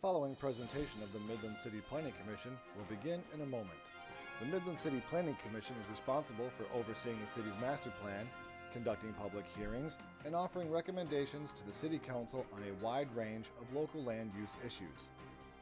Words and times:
following 0.00 0.36
presentation 0.36 1.02
of 1.02 1.12
the 1.12 1.18
Midland 1.20 1.58
City 1.58 1.80
Planning 1.88 2.12
Commission 2.22 2.56
will 2.76 2.96
begin 2.96 3.20
in 3.34 3.40
a 3.40 3.46
moment. 3.46 3.78
The 4.38 4.46
Midland 4.46 4.78
City 4.78 5.02
Planning 5.10 5.36
Commission 5.44 5.74
is 5.82 5.90
responsible 5.90 6.48
for 6.56 6.66
overseeing 6.78 7.18
the 7.20 7.26
city's 7.26 7.58
master 7.60 7.90
plan, 8.00 8.28
conducting 8.72 9.12
public 9.14 9.44
hearings, 9.56 9.98
and 10.24 10.36
offering 10.36 10.70
recommendations 10.70 11.52
to 11.52 11.66
the 11.66 11.72
City 11.72 11.98
Council 11.98 12.46
on 12.54 12.60
a 12.62 12.84
wide 12.84 13.08
range 13.16 13.46
of 13.60 13.74
local 13.74 14.00
land 14.04 14.30
use 14.38 14.56
issues. 14.64 15.08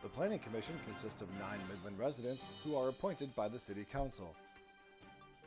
The 0.03 0.09
Planning 0.11 0.41
Commission 0.41 0.75
consists 0.87 1.23
of 1.23 1.29
nine 1.41 1.61
Midland 1.71 1.99
residents 1.99 2.45
who 2.63 2.77
are 2.77 2.91
appointed 2.91 3.35
by 3.35 3.49
the 3.49 3.59
City 3.59 3.87
Council. 3.91 4.35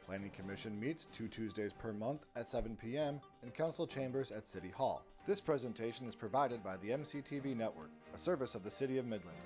Planning 0.08 0.32
Commission 0.32 0.80
meets 0.80 1.06
two 1.06 1.28
Tuesdays 1.28 1.74
per 1.74 1.94
month 1.94 2.26
at 2.36 2.48
7 2.48 2.76
p.m. 2.82 3.22
in 3.44 3.52
council 3.52 3.86
chambers 3.86 4.32
at 4.32 4.48
City 4.48 4.70
Hall. 4.70 5.04
This 5.28 5.40
presentation 5.40 6.08
is 6.08 6.16
provided 6.16 6.64
by 6.64 6.78
the 6.78 6.90
MCTV 6.90 7.56
Network, 7.56 7.92
service 8.20 8.54
of 8.54 8.64
the 8.64 8.72
City 8.72 8.98
of 8.98 9.06
Midland. 9.06 9.38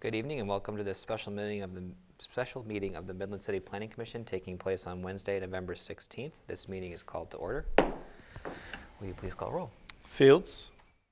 Good 0.00 0.14
evening 0.14 0.40
and 0.40 0.48
welcome 0.48 0.78
to 0.78 0.82
this 0.82 0.96
special 0.96 1.30
meeting 1.30 1.60
of 1.62 1.74
the 1.74 1.82
special 2.18 2.66
meeting 2.66 2.96
of 2.96 3.06
the 3.06 3.12
Midland 3.12 3.42
City 3.42 3.60
Planning 3.60 3.90
Commission 3.90 4.24
taking 4.24 4.56
place 4.56 4.86
on 4.86 5.02
Wednesday, 5.02 5.38
November 5.38 5.74
16th. 5.74 6.32
This 6.46 6.70
meeting 6.70 6.92
is 6.92 7.02
called 7.02 7.30
to 7.32 7.36
order. 7.36 7.66
Will 7.78 9.08
you 9.08 9.12
please 9.12 9.34
call 9.34 9.52
roll? 9.52 9.70
Fields, 10.04 10.70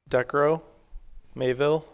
Decro, 0.08 0.62
Mayville, 1.34 1.84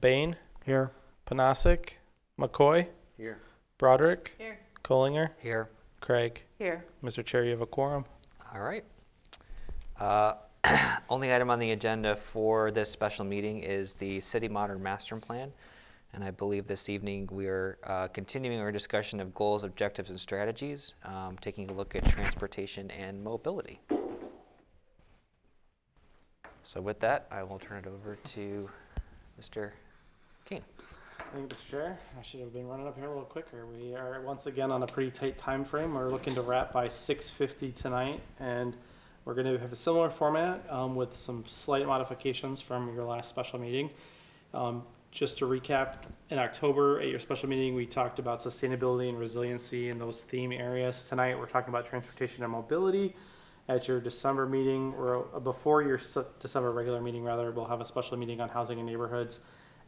Bain, 0.00 0.34
Here. 0.66 0.90
Panasic, 1.24 1.90
McCoy, 2.36 2.88
Here. 3.16 3.38
Broderick, 3.78 4.34
here, 4.38 4.58
Collinger, 4.82 5.28
Here. 5.38 5.68
Craig. 6.00 6.42
here, 6.58 6.84
Mr. 7.04 7.24
Chair, 7.24 7.44
you 7.44 7.52
have 7.52 7.60
a 7.60 7.66
quorum. 7.66 8.04
All 8.52 8.60
right. 8.60 8.82
Uh, 10.00 10.34
Only 11.08 11.32
item 11.32 11.48
on 11.48 11.60
the 11.60 11.70
agenda 11.70 12.16
for 12.16 12.72
this 12.72 12.90
special 12.90 13.24
meeting 13.24 13.60
is 13.60 13.94
the 13.94 14.18
City 14.18 14.48
Modern 14.48 14.82
Master 14.82 15.16
Plan. 15.16 15.52
And 16.18 16.26
I 16.26 16.32
believe 16.32 16.66
this 16.66 16.88
evening 16.88 17.28
we 17.30 17.46
are 17.46 17.78
uh, 17.84 18.08
continuing 18.08 18.58
our 18.58 18.72
discussion 18.72 19.20
of 19.20 19.32
goals, 19.34 19.62
objectives, 19.62 20.10
and 20.10 20.18
strategies, 20.18 20.94
um, 21.04 21.36
taking 21.40 21.70
a 21.70 21.72
look 21.72 21.94
at 21.94 22.04
transportation 22.08 22.90
and 22.90 23.22
mobility. 23.22 23.78
So 26.64 26.80
with 26.80 26.98
that, 26.98 27.28
I 27.30 27.44
will 27.44 27.60
turn 27.60 27.84
it 27.84 27.86
over 27.86 28.16
to 28.16 28.68
Mr. 29.40 29.70
King. 30.44 30.62
Thank 31.32 31.52
you, 31.52 31.56
Mr. 31.56 31.70
Chair. 31.70 31.98
I 32.18 32.22
should 32.22 32.40
have 32.40 32.52
been 32.52 32.66
running 32.66 32.88
up 32.88 32.96
here 32.96 33.06
a 33.06 33.10
little 33.10 33.22
quicker. 33.22 33.64
We 33.66 33.94
are 33.94 34.20
once 34.22 34.46
again 34.46 34.72
on 34.72 34.82
a 34.82 34.88
pretty 34.88 35.12
tight 35.12 35.38
time 35.38 35.64
frame. 35.64 35.94
We're 35.94 36.10
looking 36.10 36.34
to 36.34 36.42
wrap 36.42 36.72
by 36.72 36.88
6:50 36.88 37.72
tonight, 37.76 38.20
and 38.40 38.76
we're 39.24 39.34
going 39.34 39.46
to 39.46 39.56
have 39.60 39.72
a 39.72 39.76
similar 39.76 40.10
format 40.10 40.68
um, 40.68 40.96
with 40.96 41.14
some 41.14 41.44
slight 41.46 41.86
modifications 41.86 42.60
from 42.60 42.92
your 42.92 43.04
last 43.04 43.28
special 43.28 43.60
meeting. 43.60 43.90
Um, 44.52 44.82
just 45.10 45.38
to 45.38 45.46
recap, 45.46 46.02
in 46.30 46.38
October 46.38 47.00
at 47.00 47.08
your 47.08 47.18
special 47.18 47.48
meeting, 47.48 47.74
we 47.74 47.86
talked 47.86 48.18
about 48.18 48.40
sustainability 48.40 49.08
and 49.08 49.18
resiliency 49.18 49.88
in 49.88 49.98
those 49.98 50.22
theme 50.22 50.52
areas. 50.52 51.08
Tonight, 51.08 51.38
we're 51.38 51.46
talking 51.46 51.70
about 51.70 51.86
transportation 51.86 52.42
and 52.44 52.52
mobility. 52.52 53.16
At 53.68 53.86
your 53.86 54.00
December 54.00 54.46
meeting, 54.46 54.94
or 54.96 55.24
before 55.40 55.82
your 55.82 55.98
December 56.40 56.72
regular 56.72 57.02
meeting, 57.02 57.22
rather, 57.22 57.50
we'll 57.50 57.66
have 57.66 57.82
a 57.82 57.84
special 57.84 58.16
meeting 58.16 58.40
on 58.40 58.48
housing 58.48 58.78
and 58.78 58.86
neighborhoods. 58.86 59.40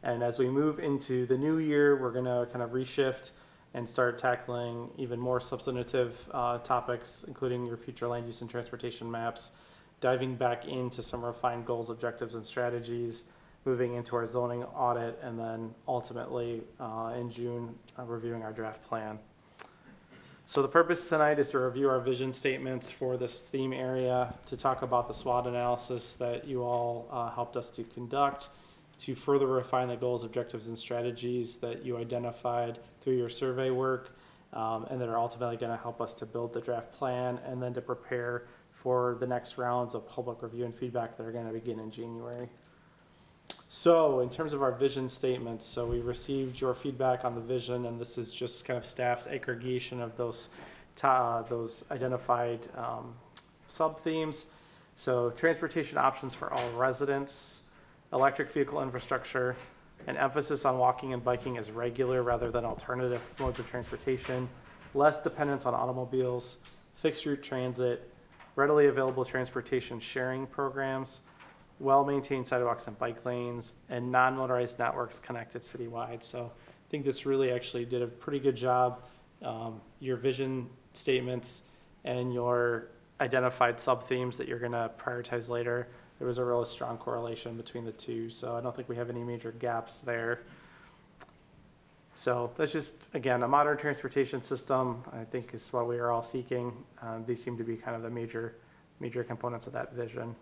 And 0.03 0.21
as 0.21 0.37
we 0.37 0.49
move 0.49 0.79
into 0.79 1.25
the 1.25 1.37
new 1.37 1.57
year, 1.57 1.99
we're 1.99 2.11
going 2.11 2.25
to 2.25 2.47
kind 2.51 2.61
of 2.61 2.71
reshift 2.71 3.31
and 3.73 3.89
start 3.89 4.19
tackling 4.19 4.89
even 4.97 5.19
more 5.19 5.39
substantive 5.39 6.27
uh, 6.31 6.59
topics, 6.59 7.25
including 7.27 7.65
your 7.65 7.77
future 7.77 8.07
land 8.07 8.27
use 8.27 8.41
and 8.41 8.49
transportation 8.49 9.09
maps, 9.09 9.51
diving 9.99 10.35
back 10.35 10.65
into 10.65 11.01
some 11.01 11.23
refined 11.23 11.65
goals, 11.65 11.89
objectives, 11.89 12.35
and 12.35 12.43
strategies, 12.43 13.23
moving 13.65 13.95
into 13.95 14.15
our 14.15 14.25
zoning 14.25 14.63
audit, 14.63 15.19
and 15.21 15.39
then 15.39 15.73
ultimately 15.87 16.61
uh, 16.79 17.13
in 17.17 17.29
June, 17.29 17.75
uh, 17.97 18.03
reviewing 18.03 18.43
our 18.43 18.51
draft 18.51 18.83
plan. 18.83 19.19
So 20.47 20.61
the 20.61 20.67
purpose 20.67 21.07
tonight 21.07 21.39
is 21.39 21.49
to 21.51 21.59
review 21.59 21.87
our 21.87 22.01
vision 22.01 22.33
statements 22.33 22.91
for 22.91 23.15
this 23.15 23.39
theme 23.39 23.71
area, 23.71 24.33
to 24.47 24.57
talk 24.57 24.81
about 24.81 25.07
the 25.07 25.13
SWOT 25.13 25.47
analysis 25.47 26.13
that 26.15 26.45
you 26.45 26.63
all 26.63 27.07
uh, 27.11 27.29
helped 27.29 27.55
us 27.55 27.69
to 27.69 27.83
conduct, 27.83 28.49
to 28.97 29.15
further 29.15 29.47
refine 29.47 29.87
the 29.87 29.95
goals, 29.95 30.25
objectives, 30.25 30.67
and 30.67 30.77
strategies 30.77 31.57
that 31.57 31.85
you 31.85 31.97
identified 31.97 32.79
through 33.01 33.15
your 33.15 33.29
survey 33.29 33.69
work, 33.69 34.17
um, 34.53 34.85
and 34.89 34.99
that 34.99 35.07
are 35.07 35.17
ultimately 35.17 35.55
going 35.55 35.71
to 35.71 35.81
help 35.81 36.01
us 36.01 36.13
to 36.15 36.25
build 36.25 36.51
the 36.51 36.59
draft 36.59 36.91
plan, 36.91 37.39
and 37.45 37.63
then 37.63 37.73
to 37.73 37.81
prepare 37.81 38.47
for 38.71 39.15
the 39.19 39.27
next 39.27 39.57
rounds 39.57 39.93
of 39.93 40.05
public 40.09 40.41
review 40.41 40.65
and 40.65 40.75
feedback 40.75 41.15
that 41.15 41.25
are 41.25 41.31
going 41.31 41.47
to 41.47 41.53
begin 41.53 41.79
in 41.79 41.89
January. 41.91 42.49
So, 43.73 44.19
in 44.19 44.29
terms 44.29 44.51
of 44.51 44.61
our 44.61 44.73
vision 44.73 45.07
statements, 45.07 45.65
so 45.65 45.87
we 45.87 45.99
received 46.01 46.59
your 46.59 46.73
feedback 46.73 47.23
on 47.23 47.35
the 47.35 47.39
vision, 47.39 47.85
and 47.85 48.01
this 48.01 48.17
is 48.17 48.35
just 48.35 48.65
kind 48.65 48.77
of 48.77 48.85
staff's 48.85 49.27
aggregation 49.27 50.01
of 50.01 50.17
those, 50.17 50.49
ta- 50.97 51.43
those 51.43 51.85
identified 51.89 52.67
um, 52.75 53.13
sub 53.69 53.97
themes. 54.01 54.47
So, 54.95 55.29
transportation 55.29 55.97
options 55.97 56.35
for 56.35 56.51
all 56.51 56.69
residents, 56.71 57.61
electric 58.11 58.51
vehicle 58.51 58.83
infrastructure, 58.83 59.55
an 60.05 60.17
emphasis 60.17 60.65
on 60.65 60.77
walking 60.77 61.13
and 61.13 61.23
biking 61.23 61.57
as 61.57 61.71
regular 61.71 62.23
rather 62.23 62.51
than 62.51 62.65
alternative 62.65 63.21
modes 63.39 63.59
of 63.59 63.69
transportation, 63.69 64.49
less 64.93 65.21
dependence 65.21 65.65
on 65.65 65.73
automobiles, 65.73 66.57
fixed 66.95 67.25
route 67.25 67.41
transit, 67.41 68.13
readily 68.57 68.87
available 68.87 69.23
transportation 69.23 69.99
sharing 69.99 70.45
programs, 70.45 71.21
well-maintained 71.81 72.47
sidewalks 72.47 72.87
and 72.87 72.97
bike 72.97 73.25
lanes, 73.25 73.75
and 73.89 74.11
non-motorized 74.11 74.79
networks 74.79 75.19
connected 75.19 75.61
citywide. 75.61 76.23
So 76.23 76.51
I 76.55 76.87
think 76.89 77.05
this 77.05 77.25
really 77.25 77.51
actually 77.51 77.85
did 77.85 78.01
a 78.01 78.07
pretty 78.07 78.39
good 78.39 78.55
job. 78.55 79.01
Um, 79.41 79.81
your 79.99 80.17
vision 80.17 80.69
statements 80.93 81.63
and 82.03 82.33
your 82.33 82.87
identified 83.19 83.79
sub-themes 83.79 84.37
that 84.37 84.47
you're 84.47 84.59
gonna 84.59 84.91
prioritize 84.99 85.49
later, 85.49 85.87
there 86.19 86.27
was 86.27 86.37
a 86.37 86.45
really 86.45 86.65
strong 86.65 86.97
correlation 86.97 87.57
between 87.57 87.83
the 87.83 87.91
two, 87.91 88.29
so 88.29 88.55
I 88.55 88.61
don't 88.61 88.75
think 88.75 88.87
we 88.87 88.95
have 88.95 89.09
any 89.09 89.23
major 89.23 89.51
gaps 89.51 89.99
there. 89.99 90.41
So 92.13 92.51
that's 92.57 92.73
just, 92.73 92.95
again, 93.13 93.41
a 93.41 93.47
modern 93.47 93.77
transportation 93.77 94.41
system, 94.41 95.03
I 95.11 95.23
think 95.23 95.53
is 95.53 95.73
what 95.73 95.87
we 95.87 95.97
are 95.97 96.11
all 96.11 96.21
seeking. 96.21 96.83
Um, 97.01 97.23
these 97.25 97.41
seem 97.41 97.57
to 97.57 97.63
be 97.63 97.75
kind 97.75 97.95
of 97.95 98.03
the 98.03 98.09
major, 98.11 98.57
major 98.99 99.23
components 99.23 99.65
of 99.65 99.73
that 99.73 99.93
vision. 99.93 100.35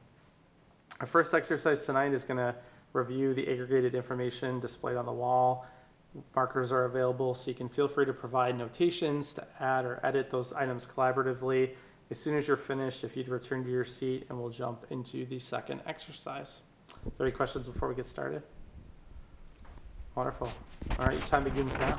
Our 0.99 1.07
first 1.07 1.33
exercise 1.33 1.85
tonight 1.85 2.13
is 2.13 2.25
going 2.25 2.39
to 2.39 2.53
review 2.91 3.33
the 3.33 3.49
aggregated 3.49 3.95
information 3.95 4.59
displayed 4.59 4.97
on 4.97 5.05
the 5.05 5.13
wall. 5.13 5.65
Markers 6.35 6.73
are 6.73 6.85
available, 6.85 7.33
so 7.33 7.51
you 7.51 7.55
can 7.55 7.69
feel 7.69 7.87
free 7.87 8.05
to 8.05 8.11
provide 8.11 8.57
notations 8.57 9.31
to 9.33 9.47
add 9.61 9.85
or 9.85 10.01
edit 10.03 10.29
those 10.29 10.51
items 10.51 10.85
collaboratively. 10.85 11.75
As 12.11 12.19
soon 12.19 12.35
as 12.35 12.47
you're 12.47 12.57
finished, 12.57 13.03
if 13.03 13.15
you'd 13.15 13.29
return 13.29 13.63
to 13.63 13.69
your 13.69 13.85
seat, 13.85 14.25
and 14.29 14.37
we'll 14.37 14.49
jump 14.49 14.87
into 14.89 15.25
the 15.25 15.39
second 15.39 15.81
exercise. 15.85 16.59
Are 17.05 17.11
there 17.17 17.27
any 17.27 17.35
questions 17.35 17.69
before 17.69 17.87
we 17.87 17.95
get 17.95 18.07
started? 18.07 18.41
Wonderful. 20.15 20.51
All 20.97 21.05
right, 21.05 21.13
your 21.13 21.27
time 21.27 21.45
begins 21.45 21.77
now. 21.77 21.97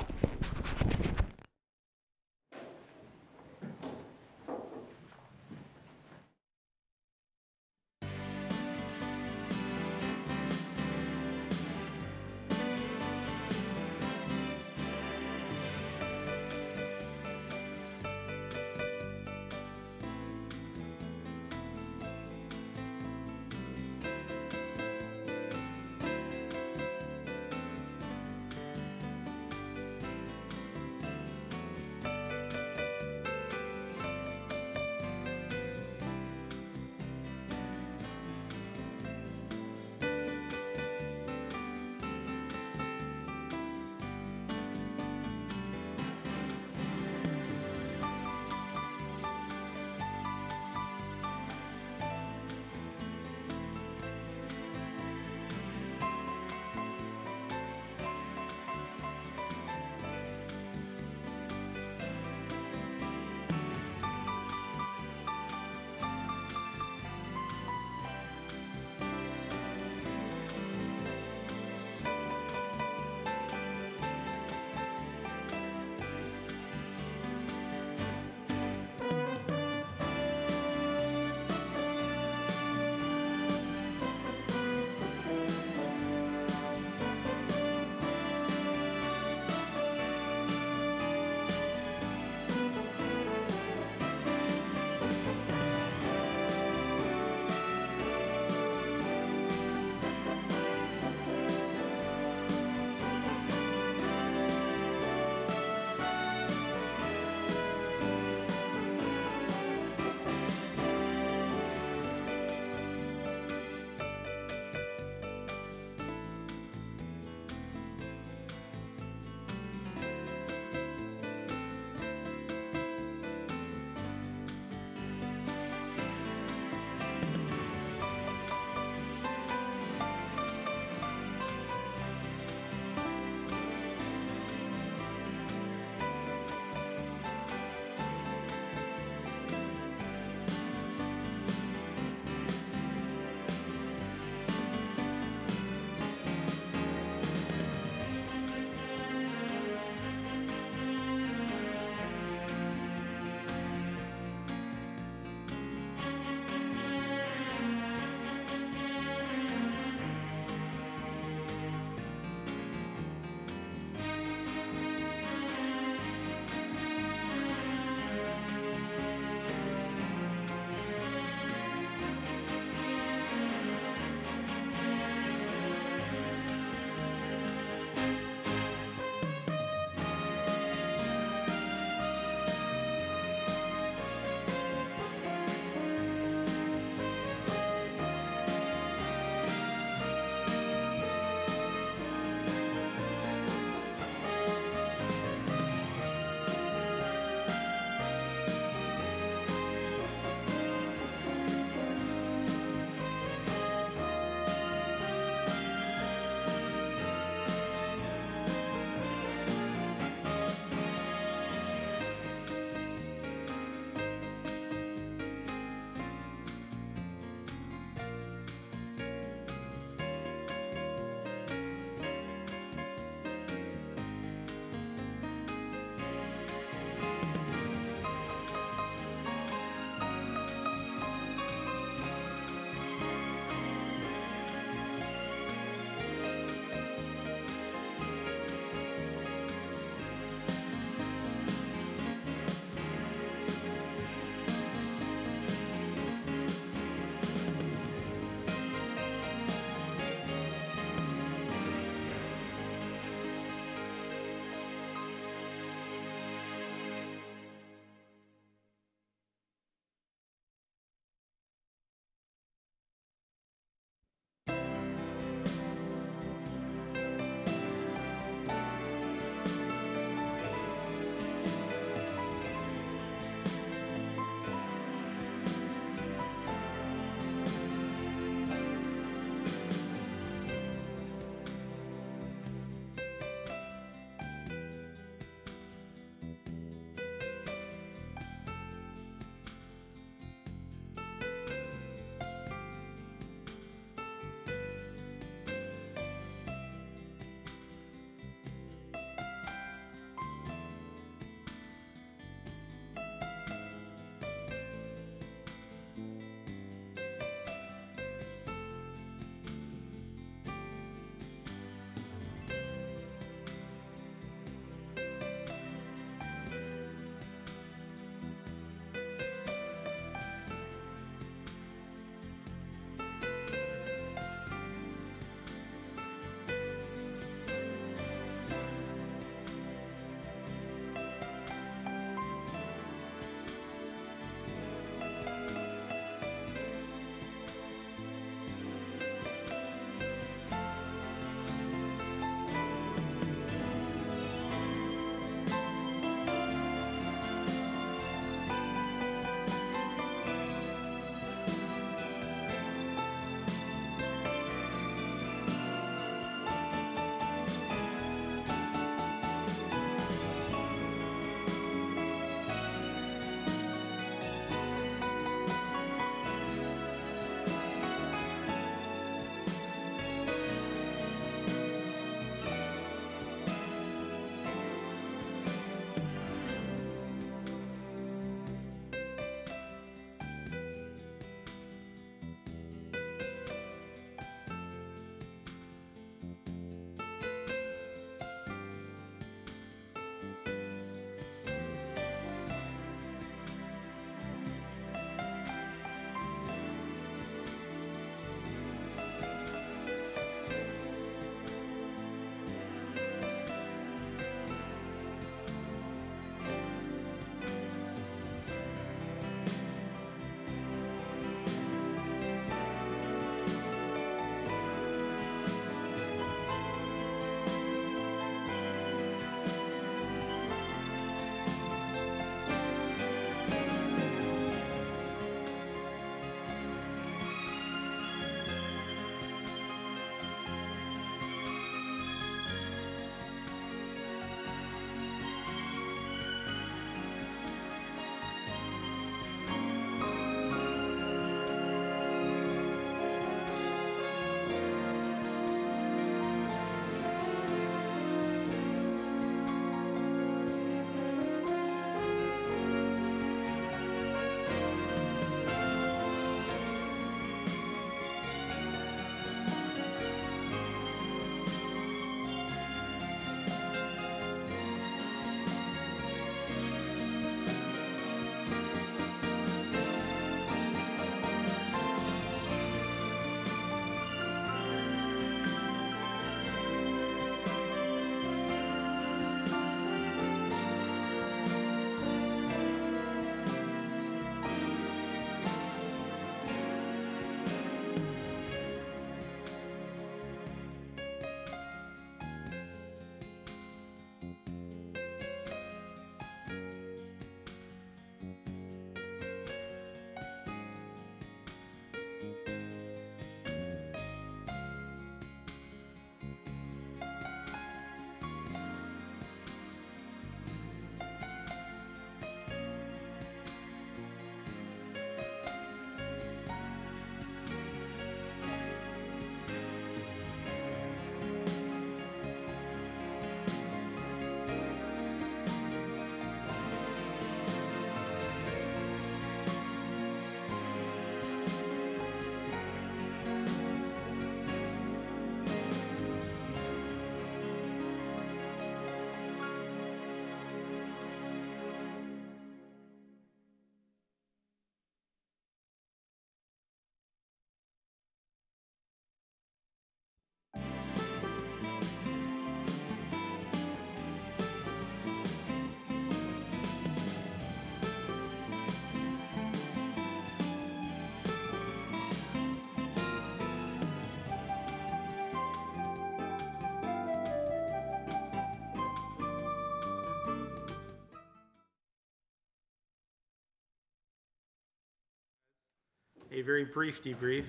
A 576.33 576.42
very 576.42 576.64
brief 576.64 577.03
debrief. 577.03 577.44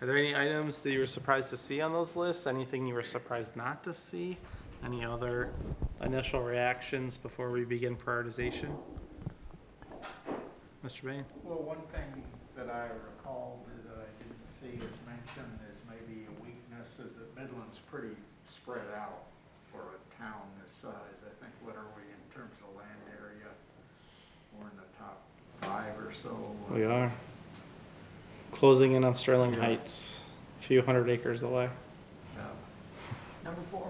Are 0.00 0.06
there 0.06 0.16
any 0.16 0.34
items 0.34 0.82
that 0.82 0.92
you 0.92 1.00
were 1.00 1.06
surprised 1.06 1.50
to 1.50 1.56
see 1.56 1.80
on 1.80 1.92
those 1.92 2.16
lists? 2.16 2.46
Anything 2.46 2.86
you 2.86 2.94
were 2.94 3.02
surprised 3.02 3.56
not 3.56 3.82
to 3.84 3.92
see? 3.92 4.38
Any 4.84 5.04
other 5.04 5.50
initial 6.02 6.40
reactions 6.40 7.16
before 7.16 7.50
we 7.50 7.64
begin 7.64 7.96
prioritization? 7.96 8.70
Mr. 10.86 11.04
Bain? 11.04 11.24
Well, 11.42 11.58
one 11.58 11.82
thing 11.92 12.22
that 12.56 12.70
I 12.70 12.86
recall 13.10 13.66
that 13.84 13.98
I 13.98 14.08
didn't 14.22 14.46
see 14.46 14.78
as 14.86 14.96
mentioned 15.04 15.58
as 15.68 15.76
maybe 15.90 16.24
a 16.24 16.44
weakness 16.44 17.00
is 17.04 17.16
that 17.16 17.34
Midland's 17.36 17.80
pretty 17.80 18.14
spread 18.46 18.86
out 18.96 19.24
for 19.72 19.98
a 19.98 20.22
town 20.22 20.46
this 20.62 20.72
size. 20.72 21.18
I 21.26 21.34
think, 21.42 21.52
what 21.60 21.74
are 21.74 21.90
we 21.96 22.02
in 22.06 22.22
terms 22.32 22.56
of 22.62 22.74
land 22.76 23.02
area? 23.20 23.50
We're 24.56 24.70
in 24.70 24.76
the 24.76 24.88
top 24.96 25.26
five 25.60 25.98
or 25.98 26.12
so. 26.14 26.56
We 26.70 26.84
are. 26.84 27.12
Closing 28.58 28.92
in 28.92 29.04
on 29.04 29.14
Sterling 29.14 29.54
Yeah. 29.54 29.60
Heights, 29.60 30.20
a 30.60 30.64
few 30.64 30.82
hundred 30.82 31.08
acres 31.08 31.42
away. 31.44 31.70
Yeah. 32.36 32.42
Number 33.44 33.60
four. 33.60 33.86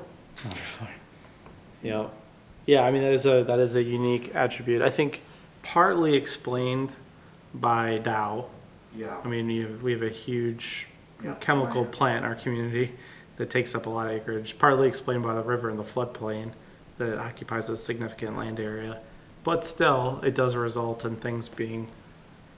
Yeah, 1.83 2.09
yeah. 2.67 2.83
I 2.83 2.91
mean 2.91 3.01
that 3.03 3.13
is 3.15 3.25
a 3.25 3.45
that 3.45 3.59
is 3.61 3.77
a 3.77 3.83
unique 3.83 4.35
attribute. 4.35 4.83
I 4.83 4.91
think 4.91 5.23
partly 5.63 6.15
explained 6.17 6.95
by 7.55 7.99
Dow. 7.99 8.47
Yeah. 8.95 9.17
I 9.25 9.29
mean, 9.29 9.47
we 9.47 9.59
have, 9.61 9.83
we 9.83 9.93
have 9.93 10.03
a 10.03 10.09
huge 10.11 10.89
Yeah, 11.25 11.31
oh, 11.33 11.35
chemical 11.37 11.85
plant. 11.85 11.93
plant 11.93 12.25
in 12.25 12.31
our 12.31 12.37
community 12.37 12.93
that 13.37 13.49
takes 13.49 13.75
up 13.75 13.87
a 13.87 13.91
lot 13.91 14.07
of 14.07 14.13
acreage. 14.13 14.59
Partly 14.59 14.87
explained 14.89 15.23
by 15.23 15.35
the 15.35 15.43
river 15.43 15.71
and 15.71 15.79
the 15.79 15.85
floodplain 15.85 16.53
that 16.99 17.19
occupies 17.19 17.71
a 17.71 17.77
significant 17.77 18.37
land 18.37 18.59
area, 18.61 18.99
but 19.45 19.65
still, 19.65 20.21
it 20.25 20.35
does 20.35 20.57
result 20.57 21.05
in 21.05 21.17
things 21.17 21.49
being 21.49 21.89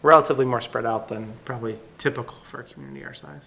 relatively 0.02 0.44
more 0.44 0.60
spread 0.60 0.86
out 0.86 1.08
than 1.08 1.32
probably 1.44 1.76
typical 1.98 2.36
for 2.44 2.60
a 2.60 2.64
community 2.64 3.04
our 3.04 3.14
size. 3.14 3.42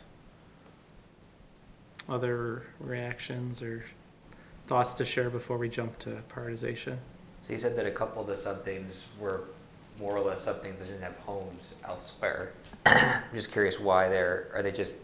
Other 2.08 2.64
reactions 2.80 3.62
or 3.62 3.86
thoughts 4.68 4.94
to 4.96 5.06
share 5.06 5.30
before 5.30 5.58
we 5.58 5.70
jump 5.70 5.98
to 6.00 6.22
prioritization? 6.34 6.98
So 7.42 7.54
you 7.54 7.60
said 7.60 7.76
that 7.78 7.86
a 7.86 7.92
couple 7.92 8.22
of 8.22 8.28
the 8.28 8.36
sub-themes 8.36 9.08
were 9.20 9.46
more 10.00 10.16
or 10.16 10.22
less 10.22 10.42
sub-themes 10.42 10.80
that 10.80 10.88
didn't 10.88 11.04
have 11.04 11.18
homes 11.18 11.76
elsewhere. 11.86 12.54
I'm 12.86 13.24
just 13.34 13.52
curious 13.52 13.80
why 13.80 14.10
they're, 14.10 14.50
are 14.54 14.62
they 14.62 14.72
just, 14.72 14.96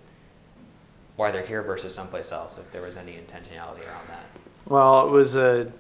why 1.15 1.31
they're 1.31 1.45
here 1.45 1.61
versus 1.61 1.93
someplace 1.93 2.31
else, 2.31 2.57
if 2.57 2.71
there 2.71 2.81
was 2.81 2.95
any 2.95 3.13
intentionality 3.13 3.85
around 3.87 4.07
that? 4.07 4.25
Well, 4.65 5.07
it 5.07 5.11
was 5.11 5.35
a 5.35 5.71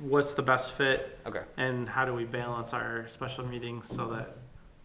what's 0.00 0.34
the 0.34 0.42
best 0.42 0.72
fit 0.72 1.16
Okay, 1.26 1.42
and 1.56 1.88
how 1.88 2.04
do 2.04 2.12
we 2.12 2.24
balance 2.24 2.72
our 2.72 3.06
special 3.06 3.46
meetings 3.46 3.88
so 3.88 4.08
that 4.08 4.36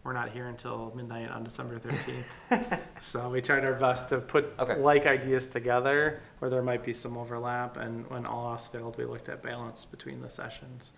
we're 0.06 0.12
not 0.12 0.30
here 0.30 0.46
until 0.46 0.92
midnight 0.94 1.28
on 1.30 1.42
December 1.42 1.80
13th. 1.80 2.80
so 3.00 3.28
we 3.28 3.42
tried 3.42 3.64
our 3.64 3.74
best 3.74 4.08
to 4.10 4.18
put 4.18 4.54
Okay. 4.58 4.76
like 4.76 5.04
ideas 5.04 5.50
together 5.50 6.20
where 6.38 6.48
there 6.48 6.62
might 6.62 6.84
be 6.84 6.92
some 6.92 7.18
overlap. 7.18 7.76
And 7.76 8.08
when 8.08 8.24
all 8.24 8.52
else 8.52 8.68
failed, 8.68 8.96
we 8.96 9.04
looked 9.04 9.28
at 9.28 9.42
balance 9.42 9.84
between 9.84 10.22
the 10.22 10.30
sessions. 10.30 10.92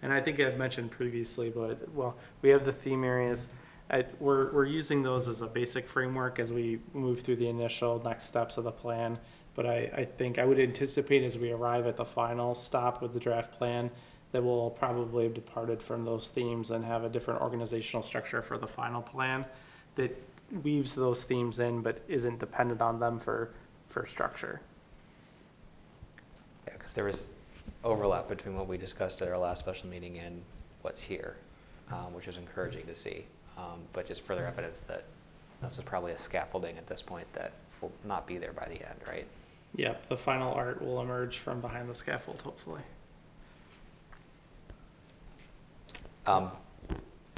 And 0.00 0.12
I 0.12 0.20
think 0.22 0.40
I've 0.40 0.56
mentioned 0.56 0.90
previously, 0.90 1.50
but 1.50 1.92
well, 1.94 2.16
we 2.40 2.48
have 2.48 2.64
the 2.64 2.72
theme 2.72 3.04
areas. 3.04 3.50
I, 3.90 4.06
we're, 4.18 4.50
we're 4.50 4.64
using 4.64 5.02
those 5.02 5.28
as 5.28 5.42
a 5.42 5.46
basic 5.46 5.86
framework 5.86 6.38
as 6.38 6.50
we 6.50 6.80
move 6.94 7.20
through 7.20 7.36
the 7.36 7.48
initial 7.48 8.00
next 8.02 8.24
steps 8.24 8.56
of 8.56 8.64
the 8.64 8.72
plan. 8.72 9.18
But 9.54 9.66
I, 9.66 9.90
I 9.94 10.04
think 10.06 10.38
I 10.38 10.44
would 10.46 10.58
anticipate 10.58 11.22
as 11.22 11.38
we 11.38 11.52
arrive 11.52 11.86
at 11.86 11.96
the 11.96 12.04
final 12.06 12.54
stop 12.54 13.02
with 13.02 13.12
the 13.12 13.20
draft 13.20 13.52
plan 13.52 13.90
that 14.34 14.42
we'll 14.42 14.70
probably 14.70 15.22
have 15.22 15.32
departed 15.32 15.80
from 15.80 16.04
those 16.04 16.28
themes 16.28 16.72
and 16.72 16.84
have 16.84 17.04
a 17.04 17.08
different 17.08 17.40
organizational 17.40 18.02
structure 18.02 18.42
for 18.42 18.58
the 18.58 18.66
final 18.66 19.00
plan 19.00 19.44
that 19.94 20.10
weaves 20.64 20.96
those 20.96 21.22
themes 21.22 21.60
in 21.60 21.82
but 21.82 22.02
isn't 22.08 22.40
dependent 22.40 22.82
on 22.82 22.98
them 22.98 23.20
for, 23.20 23.50
for 23.86 24.04
structure. 24.04 24.60
yeah, 26.66 26.72
because 26.72 26.94
there 26.94 27.04
was 27.04 27.28
overlap 27.84 28.26
between 28.26 28.56
what 28.56 28.66
we 28.66 28.76
discussed 28.76 29.22
at 29.22 29.28
our 29.28 29.38
last 29.38 29.60
special 29.60 29.88
meeting 29.88 30.18
and 30.18 30.42
what's 30.82 31.00
here, 31.00 31.36
um, 31.92 32.12
which 32.12 32.26
is 32.26 32.36
encouraging 32.36 32.84
to 32.86 32.94
see. 32.96 33.24
Um, 33.56 33.82
But 33.92 34.04
just 34.04 34.22
further 34.24 34.48
evidence 34.48 34.80
that 34.82 35.04
this 35.62 35.78
is 35.78 35.84
probably 35.84 36.10
a 36.10 36.18
scaffolding 36.18 36.76
at 36.76 36.88
this 36.88 37.02
point 37.02 37.32
that 37.34 37.52
will 37.80 37.92
not 38.04 38.26
be 38.26 38.36
there 38.36 38.52
by 38.52 38.66
the 38.66 38.84
end, 38.84 38.98
right? 39.06 39.28
Yep, 39.76 40.08
the 40.08 40.16
final 40.16 40.52
art 40.52 40.82
will 40.82 41.00
emerge 41.00 41.38
from 41.38 41.60
behind 41.60 41.88
the 41.88 41.94
scaffold, 41.94 42.42
hopefully. 42.42 42.80
Um, 46.26 46.50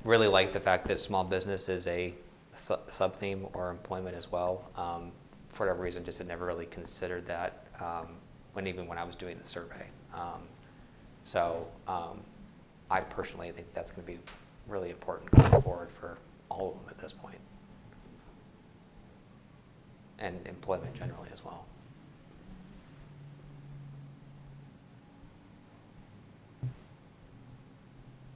Really 0.04 0.28
like 0.28 0.52
the 0.52 0.60
fact 0.60 0.86
that 0.86 1.00
small 1.00 1.24
business 1.24 1.68
is 1.68 1.88
a 1.88 2.14
su- 2.54 2.76
sub-theme 2.86 3.48
or 3.54 3.70
employment 3.70 4.14
as 4.16 4.30
well. 4.30 4.70
Um, 4.76 5.10
For 5.48 5.66
whatever 5.66 5.82
reason, 5.82 6.04
just 6.04 6.18
had 6.18 6.28
never 6.28 6.46
really 6.46 6.66
considered 6.66 7.26
that, 7.26 7.66
um, 7.80 8.14
when, 8.52 8.68
even 8.68 8.86
when 8.86 8.98
I 8.98 9.04
was 9.04 9.16
doing 9.16 9.36
the 9.36 9.44
survey. 9.44 9.86
Um, 10.14 10.42
So 11.24 11.66
um, 11.88 12.20
I 12.88 13.00
personally 13.00 13.50
think 13.50 13.72
that's 13.74 13.90
going 13.90 14.06
to 14.06 14.12
be 14.12 14.18
really 14.68 14.90
important 14.90 15.30
going 15.32 15.62
forward 15.62 15.90
for 15.90 16.18
all 16.50 16.68
of 16.68 16.74
them 16.74 16.84
at 16.90 16.98
this. 16.98 17.14
And 20.18 20.46
employment 20.46 20.94
generally 20.94 21.28
as 21.32 21.44
well. 21.44 21.66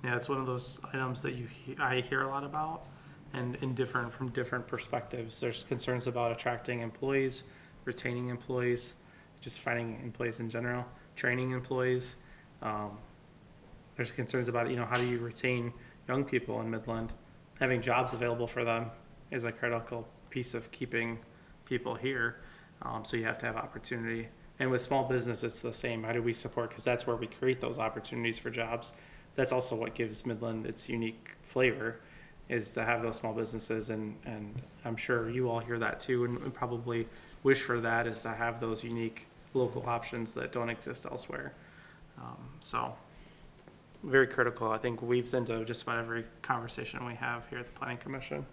Yeah, 0.02 0.16
it's 0.16 0.28
one 0.28 0.38
of 0.38 0.46
those 0.46 0.80
items 0.92 1.22
that 1.22 1.34
you 1.34 1.46
he- 1.46 1.76
I 1.78 2.00
hear 2.00 2.22
a 2.22 2.28
lot 2.28 2.44
about, 2.44 2.86
and 3.32 3.56
in 3.56 3.74
different 3.74 4.12
from 4.12 4.30
different 4.30 4.66
perspectives. 4.66 5.40
There's 5.40 5.62
concerns 5.64 6.06
about 6.06 6.32
attracting 6.32 6.80
employees, 6.80 7.42
retaining 7.84 8.28
employees, 8.28 8.94
just 9.40 9.58
finding 9.60 10.00
employees 10.02 10.40
in 10.40 10.48
general, 10.48 10.86
training 11.16 11.50
employees. 11.50 12.16
Um, 12.62 12.98
there's 13.96 14.10
concerns 14.10 14.48
about 14.48 14.70
you 14.70 14.76
know 14.76 14.86
how 14.86 14.96
do 14.96 15.06
you 15.06 15.18
retain 15.18 15.72
young 16.08 16.24
people 16.24 16.60
in 16.60 16.70
Midland, 16.70 17.12
having 17.60 17.82
jobs 17.82 18.14
available 18.14 18.46
for 18.46 18.64
them 18.64 18.90
is 19.30 19.44
a 19.44 19.52
critical 19.52 20.08
piece 20.30 20.54
of 20.54 20.70
keeping 20.70 21.18
people 21.66 21.94
here. 21.94 22.40
Um, 22.82 23.04
so 23.04 23.16
you 23.16 23.24
have 23.24 23.38
to 23.38 23.46
have 23.46 23.56
opportunity. 23.56 24.28
And 24.58 24.70
with 24.70 24.80
small 24.80 25.08
business, 25.08 25.44
it's 25.44 25.60
the 25.60 25.72
same. 25.72 26.02
How 26.02 26.12
do 26.12 26.22
we 26.22 26.32
support? 26.32 26.70
Because 26.70 26.84
that's 26.84 27.06
where 27.06 27.16
we 27.16 27.26
create 27.26 27.60
those 27.60 27.78
opportunities 27.78 28.38
for 28.38 28.50
jobs. 28.50 28.92
That's 29.40 29.52
also 29.52 29.74
what 29.74 29.94
gives 29.94 30.26
Midland 30.26 30.66
its 30.66 30.86
unique 30.86 31.30
flavor, 31.44 31.98
is 32.50 32.72
to 32.72 32.84
have 32.84 33.00
those 33.00 33.16
small 33.16 33.32
businesses. 33.32 33.88
And, 33.88 34.14
and 34.26 34.60
I'm 34.84 34.96
sure 34.96 35.30
you 35.30 35.48
all 35.48 35.60
hear 35.60 35.78
that 35.78 35.98
too, 35.98 36.26
and 36.26 36.52
probably 36.52 37.08
wish 37.42 37.62
for 37.62 37.80
that 37.80 38.06
is 38.06 38.20
to 38.20 38.32
have 38.32 38.60
those 38.60 38.84
unique 38.84 39.28
local 39.54 39.82
options 39.86 40.34
that 40.34 40.52
don't 40.52 40.68
exist 40.68 41.06
elsewhere. 41.10 41.54
Um, 42.18 42.36
so 42.60 42.94
very 44.02 44.26
critical. 44.26 44.70
I 44.70 44.76
think 44.76 45.00
weaves 45.00 45.32
into 45.32 45.64
just 45.64 45.84
about 45.84 45.96
every 45.96 46.26
conversation 46.42 47.06
we 47.06 47.14
have 47.14 47.48
here 47.48 47.60
at 47.60 47.66
the 47.66 47.72
Planning 47.72 47.96
Commission. 47.96 48.44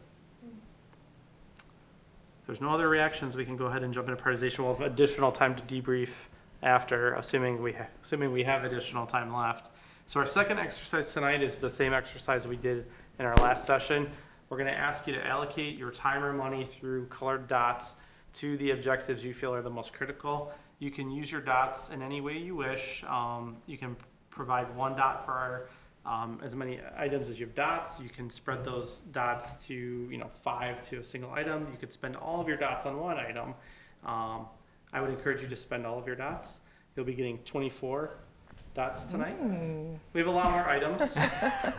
If 1.58 2.46
there's 2.46 2.62
no 2.62 2.70
other 2.70 2.88
reactions, 2.88 3.36
we 3.36 3.44
can 3.44 3.58
go 3.58 3.66
ahead 3.66 3.84
and 3.84 3.94
jump 3.94 4.08
into 4.08 4.24
prioritization. 4.24 4.60
We'll 4.60 4.74
have 4.74 4.90
additional 4.90 5.34
time 5.34 5.54
to 5.54 5.64
debrief 5.64 6.12
after, 6.64 7.14
assuming 7.16 7.62
we, 7.62 7.74
ha- 7.74 7.88
assuming 8.02 8.32
we 8.32 8.46
have 8.46 8.64
additional 8.64 9.06
time 9.06 9.36
left. 9.36 9.70
So 10.08 10.22
our 10.22 10.26
second 10.26 10.58
exercise 10.58 11.12
tonight 11.12 11.44
is 11.44 11.58
the 11.58 11.70
same 11.70 11.92
exercise 11.94 12.48
we 12.48 12.56
did 12.56 12.86
in 13.20 13.26
our 13.26 13.36
last 13.36 13.68
session. 13.68 14.10
We're 14.48 14.58
gonna 14.58 14.72
ask 14.72 15.06
you 15.06 15.14
to 15.14 15.28
allocate 15.28 15.78
your 15.78 15.92
time 15.92 16.24
or 16.24 16.32
money 16.32 16.64
through 16.64 17.08
colored 17.08 17.50
dots 17.50 17.96
to 18.36 18.56
the 18.56 18.72
objectives 18.72 19.26
you 19.26 19.34
feel 19.34 19.54
are 19.54 19.62
the 19.62 19.70
most 19.70 19.92
critical. 19.92 20.54
You 20.80 20.92
can 20.92 21.12
use 21.12 21.30
your 21.30 21.42
dots 21.42 21.90
in 21.90 22.02
any 22.02 22.22
way 22.22 22.38
you 22.38 22.56
wish. 22.56 23.04
Um, 23.04 23.58
you 23.66 23.78
can 23.78 23.98
provide 24.30 24.74
one 24.78 24.96
dot 24.96 25.28
per 25.28 25.68
um, 26.06 26.40
as 26.42 26.56
many 26.56 26.80
items 26.96 27.28
as 27.28 27.38
you 27.38 27.46
have 27.46 27.56
dots. 27.56 28.00
You 28.00 28.08
can 28.08 28.30
spread 28.30 28.64
those 28.64 29.00
dots 29.12 29.68
to 29.68 29.74
you 29.74 30.18
know 30.18 30.30
five 30.42 30.82
to 30.84 31.00
a 31.00 31.04
single 31.04 31.34
item. 31.34 31.68
You 31.70 31.78
could 31.78 31.92
spend 31.92 32.16
all 32.16 32.40
of 32.40 32.48
your 32.48 32.56
dots 32.56 32.86
on 32.86 32.98
one 32.98 33.18
item. 33.18 33.56
Um, 34.06 34.46
I 34.94 35.02
would 35.02 35.10
encourage 35.10 35.42
you 35.42 35.50
to 35.50 35.56
spend 35.58 35.86
all 35.86 36.00
of 36.00 36.08
your 36.08 36.16
dots. 36.16 36.62
You'll 36.96 37.06
be 37.06 37.14
getting 37.14 37.40
24 37.40 38.20
dots 38.78 39.06
tonight. 39.06 39.36
We 40.14 40.20
have 40.20 40.28
a 40.28 40.32
lot 40.32 40.52
more 40.52 40.70
items, 40.70 41.16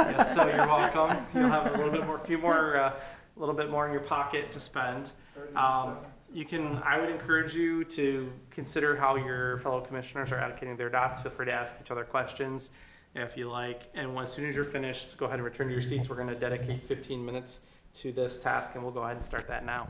yes, 0.01 0.35
so 0.35 0.49
you're 0.49 0.67
welcome. 0.67 1.25
You'll 1.33 1.49
have 1.49 1.73
a 1.73 1.77
little 1.77 1.93
bit 1.93 2.05
more, 2.05 2.17
a 2.17 2.19
few 2.19 2.39
more, 2.39 2.77
uh, 2.77 2.99
a 3.37 3.39
little 3.41 3.55
bit 3.55 3.71
more 3.71 3.87
in 3.87 3.93
your 3.93 4.03
pocket 4.03 4.51
to 4.51 4.59
spend. 4.59 5.13
Um, 5.55 5.99
you 6.35 6.45
can, 6.45 6.83
I 6.85 6.99
would 6.99 7.09
encourage 7.09 7.55
you 7.55 7.85
to 7.85 8.33
consider 8.51 8.97
how 8.97 9.15
your 9.15 9.59
fellow 9.59 9.81
commissioners 9.81 10.33
are 10.33 10.39
allocating 10.39 10.77
their 10.77 10.91
dots. 10.91 11.23
Feel 11.23 11.31
free 11.31 11.47
to 11.47 11.53
ask 11.53 11.77
each 11.81 11.93
other 11.93 12.03
questions 12.03 12.73
if 13.15 13.37
you 13.37 13.49
like. 13.49 13.89
And 13.95 14.13
when- 14.13 14.25
as 14.25 14.33
soon 14.33 14.49
as 14.49 14.57
you're 14.57 14.65
finished, 14.65 15.17
go 15.19 15.27
ahead 15.27 15.39
and 15.39 15.45
return 15.45 15.69
to 15.69 15.73
your 15.73 15.81
seats. 15.81 16.11
We're 16.11 16.17
going 16.17 16.29
to 16.29 16.35
dedicate 16.35 16.83
15 16.83 17.25
minutes 17.25 17.61
to 17.95 18.11
this 18.11 18.39
task, 18.41 18.73
and 18.75 18.83
we'll 18.83 18.93
go 18.93 19.05
ahead 19.05 19.17
and 19.17 19.25
start 19.25 19.47
that 19.47 19.65
now. 19.65 19.89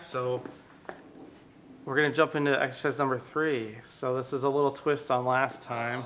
So 0.00 0.42
we're 1.84 1.96
gonna 1.96 2.12
jump 2.12 2.34
into 2.34 2.60
exercise 2.60 2.98
number 2.98 3.18
three. 3.18 3.76
So 3.84 4.16
this 4.16 4.32
is 4.32 4.44
a 4.44 4.48
little 4.48 4.70
twist 4.70 5.10
on 5.10 5.24
last 5.24 5.62
time. 5.62 6.04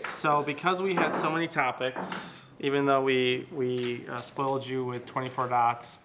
So 0.00 0.42
because 0.42 0.80
we 0.80 0.94
had 0.94 1.14
so 1.14 1.30
many 1.30 1.48
topics, 1.48 2.52
even 2.60 2.86
though 2.86 3.02
we, 3.02 3.48
we 3.52 4.06
uh, 4.08 4.20
spoiled 4.20 4.66
you 4.66 4.84
with 4.84 5.06
24 5.06 5.48
dots, 5.48 6.00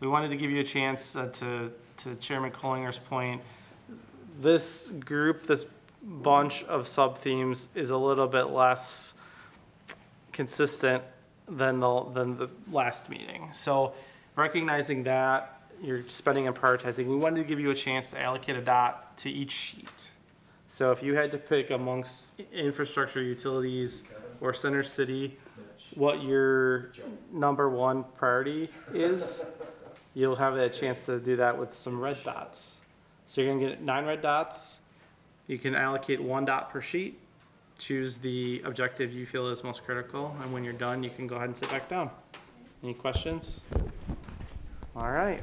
we 0.00 0.08
wanted 0.08 0.30
to 0.30 0.36
give 0.36 0.50
you 0.50 0.60
a 0.60 0.64
chance 0.64 1.16
uh, 1.16 1.26
to, 1.26 1.72
to 1.98 2.16
Chairman 2.16 2.50
Collinger's 2.50 2.98
point. 2.98 3.40
This 4.40 4.88
group, 4.88 5.46
this 5.46 5.64
bunch 6.02 6.64
of 6.64 6.88
sub-themes 6.88 7.68
is 7.74 7.90
a 7.90 7.96
little 7.96 8.26
bit 8.26 8.44
less 8.44 9.14
consistent 10.32 11.02
than 11.48 11.80
the, 11.80 12.04
than 12.14 12.36
the 12.36 12.48
last 12.70 13.10
meeting. 13.10 13.48
So 13.52 13.92
recognizing 14.36 15.04
that, 15.04 15.60
you're 15.82 16.02
spending 16.08 16.46
and 16.46 16.54
prioritizing, 16.54 17.06
we 17.06 17.16
wanted 17.16 17.42
to 17.42 17.44
give 17.44 17.58
you 17.58 17.70
a 17.70 17.74
chance 17.74 18.10
to 18.10 18.20
allocate 18.20 18.56
a 18.56 18.60
dot 18.60 19.16
to 19.18 19.30
each 19.30 19.52
sheet. 19.52 20.10
So 20.66 20.92
if 20.92 21.02
you 21.02 21.16
had 21.16 21.30
to 21.32 21.38
pick 21.38 21.70
amongst 21.70 22.32
infrastructure, 22.52 23.22
utilities, 23.22 24.04
or 24.40 24.54
center 24.54 24.82
city, 24.82 25.38
what 25.94 26.22
your 26.22 26.92
number 27.32 27.68
one 27.68 28.04
priority 28.14 28.68
is, 28.94 29.44
you'll 30.14 30.36
have 30.36 30.56
a 30.56 30.68
chance 30.68 31.06
to 31.06 31.18
do 31.18 31.36
that 31.36 31.58
with 31.58 31.76
some 31.76 32.00
red 32.00 32.22
dots. 32.22 32.80
So 33.26 33.40
you're 33.40 33.52
gonna 33.54 33.68
get 33.68 33.82
nine 33.82 34.04
red 34.04 34.22
dots. 34.22 34.80
You 35.46 35.58
can 35.58 35.74
allocate 35.74 36.22
one 36.22 36.44
dot 36.44 36.70
per 36.70 36.80
sheet. 36.80 37.18
Choose 37.78 38.18
the 38.18 38.62
objective 38.64 39.12
you 39.12 39.24
feel 39.26 39.48
is 39.48 39.64
most 39.64 39.84
critical, 39.84 40.36
and 40.42 40.52
when 40.52 40.62
you're 40.62 40.72
done, 40.74 41.02
you 41.02 41.10
can 41.10 41.26
go 41.26 41.36
ahead 41.36 41.48
and 41.48 41.56
sit 41.56 41.70
back 41.70 41.88
down. 41.88 42.10
Any 42.82 42.94
questions? 42.94 43.60
All 44.96 45.10
right. 45.10 45.42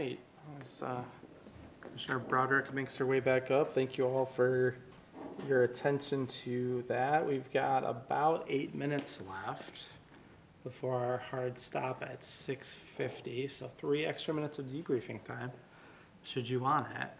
Right. 0.00 0.18
As 0.58 0.82
uh, 0.82 1.02
Commissioner 1.82 2.18
Broderick 2.20 2.72
makes 2.72 2.96
her 2.96 3.06
way 3.06 3.20
back 3.20 3.50
up, 3.50 3.72
thank 3.72 3.98
you 3.98 4.06
all 4.06 4.24
for 4.24 4.76
your 5.46 5.64
attention 5.64 6.26
to 6.26 6.84
that. 6.88 7.26
We've 7.26 7.50
got 7.52 7.84
about 7.84 8.46
eight 8.48 8.74
minutes 8.74 9.20
left 9.28 9.88
before 10.64 10.96
our 10.96 11.18
hard 11.18 11.58
stop 11.58 12.02
at 12.02 12.24
six 12.24 12.72
fifty, 12.72 13.46
so 13.48 13.70
three 13.76 14.06
extra 14.06 14.32
minutes 14.32 14.58
of 14.58 14.66
debriefing 14.66 15.22
time, 15.22 15.50
should 16.22 16.48
you 16.48 16.60
want 16.60 16.86
it. 16.92 17.02
I'm 17.02 17.10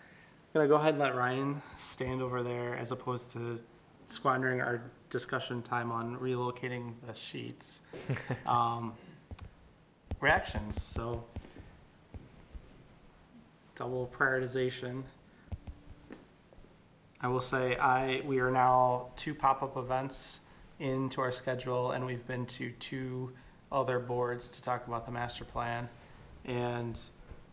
Gonna 0.54 0.68
go 0.68 0.76
ahead 0.76 0.94
and 0.94 0.98
let 0.98 1.14
Ryan 1.14 1.60
stand 1.76 2.22
over 2.22 2.42
there 2.42 2.76
as 2.76 2.92
opposed 2.92 3.30
to 3.32 3.60
squandering 4.06 4.60
our 4.62 4.82
discussion 5.10 5.60
time 5.62 5.92
on 5.92 6.16
relocating 6.16 6.94
the 7.06 7.12
sheets. 7.14 7.82
Um, 8.46 8.94
Reactions, 10.20 10.82
so 10.82 11.24
double 13.80 14.12
prioritization. 14.14 15.02
I 17.18 17.28
will 17.28 17.40
say 17.40 17.76
I 17.76 18.20
we 18.26 18.38
are 18.38 18.50
now 18.50 19.08
two 19.16 19.34
pop-up 19.34 19.78
events 19.78 20.42
into 20.80 21.22
our 21.22 21.32
schedule 21.32 21.92
and 21.92 22.04
we've 22.04 22.26
been 22.26 22.44
to 22.44 22.72
two 22.72 23.32
other 23.72 23.98
boards 23.98 24.50
to 24.50 24.60
talk 24.60 24.86
about 24.86 25.06
the 25.06 25.12
master 25.12 25.46
plan. 25.46 25.88
And 26.44 27.00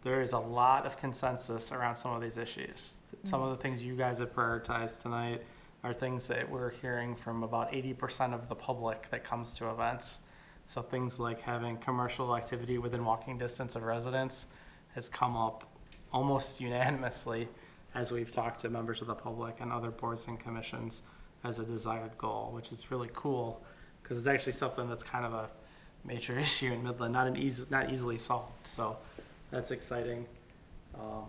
there 0.03 0.19
is 0.19 0.33
a 0.33 0.39
lot 0.39 0.85
of 0.85 0.97
consensus 0.97 1.71
around 1.71 1.95
some 1.95 2.11
of 2.11 2.21
these 2.21 2.37
issues. 2.37 2.97
Some 3.23 3.41
of 3.41 3.51
the 3.51 3.63
things 3.63 3.81
you 3.81 3.95
guys 3.95 4.19
have 4.19 4.33
prioritized 4.35 5.03
tonight 5.03 5.43
are 5.85 5.93
things 5.93 6.27
that 6.27 6.49
we're 6.49 6.71
hearing 6.71 7.15
from 7.15 7.43
about 7.43 7.73
eighty 7.73 7.93
percent 7.93 8.33
of 8.33 8.49
the 8.49 8.55
public 8.55 9.09
that 9.11 9.23
comes 9.23 9.53
to 9.53 9.69
events. 9.69 10.19
So 10.65 10.81
things 10.81 11.21
like 11.21 11.39
having 11.39 11.77
commercial 11.77 12.35
activity 12.35 12.79
within 12.79 13.05
walking 13.05 13.37
distance 13.37 13.77
of 13.77 13.83
residents 13.83 14.47
has 14.93 15.07
come 15.07 15.37
up 15.37 15.71
almost 16.11 16.61
unanimously 16.61 17.47
as 17.95 18.11
we've 18.11 18.31
talked 18.31 18.59
to 18.61 18.69
members 18.69 19.01
of 19.01 19.07
the 19.07 19.15
public 19.15 19.57
and 19.59 19.71
other 19.71 19.91
boards 19.91 20.27
and 20.27 20.39
commissions 20.39 21.01
as 21.43 21.59
a 21.59 21.65
desired 21.65 22.17
goal, 22.17 22.51
which 22.53 22.71
is 22.71 22.91
really 22.91 23.09
cool 23.13 23.63
because 24.01 24.17
it's 24.17 24.27
actually 24.27 24.53
something 24.53 24.87
that's 24.87 25.03
kind 25.03 25.25
of 25.25 25.33
a 25.33 25.49
major 26.05 26.37
issue 26.39 26.71
in 26.71 26.83
Midland, 26.83 27.13
not 27.13 27.27
an 27.27 27.35
easy, 27.35 27.65
not 27.69 27.91
easily 27.91 28.17
solved. 28.17 28.67
So 28.67 28.97
that's 29.51 29.71
exciting. 29.71 30.25
Um, 30.95 31.25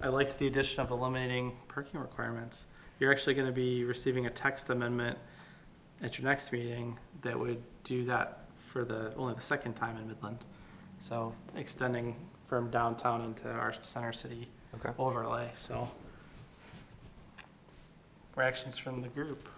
I 0.00 0.08
liked 0.08 0.38
the 0.38 0.46
addition 0.46 0.80
of 0.80 0.90
eliminating 0.90 1.56
parking 1.68 2.00
requirements. 2.00 2.66
You're 3.00 3.10
actually 3.10 3.34
going 3.34 3.46
to 3.46 3.52
be 3.52 3.84
receiving 3.84 4.26
a 4.26 4.30
text 4.30 4.70
amendment 4.70 5.18
at 6.02 6.18
your 6.18 6.28
next 6.28 6.52
meeting 6.52 6.98
that 7.22 7.38
would 7.38 7.62
do 7.84 8.04
that 8.04 8.40
for 8.58 8.84
the 8.84 9.14
only 9.14 9.34
the 9.34 9.42
second 9.42 9.74
time 9.74 9.96
in 9.96 10.06
Midland. 10.08 10.44
So 10.98 11.32
extending 11.56 12.16
from 12.54 12.70
downtown 12.70 13.20
into 13.22 13.50
our 13.50 13.72
center 13.82 14.12
city 14.12 14.46
Okay. 14.76 14.90
overlay. 14.96 15.50
So 15.54 15.90
reactions 18.36 18.78
from 18.78 19.02
the 19.02 19.08
group. 19.08 19.48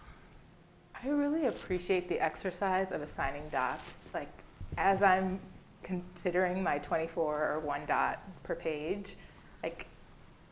I 1.02 1.08
really 1.08 1.44
appreciate 1.46 2.08
the 2.08 2.18
exercise 2.18 2.92
of 2.92 3.02
assigning 3.02 3.46
dots. 3.50 4.04
Like, 4.14 4.30
as 4.78 5.02
I'm 5.02 5.38
considering 5.82 6.62
my 6.62 6.78
24 6.78 7.52
or 7.52 7.60
one 7.60 7.84
dot 7.86 8.22
per 8.42 8.54
page, 8.54 9.16
like, 9.62 9.86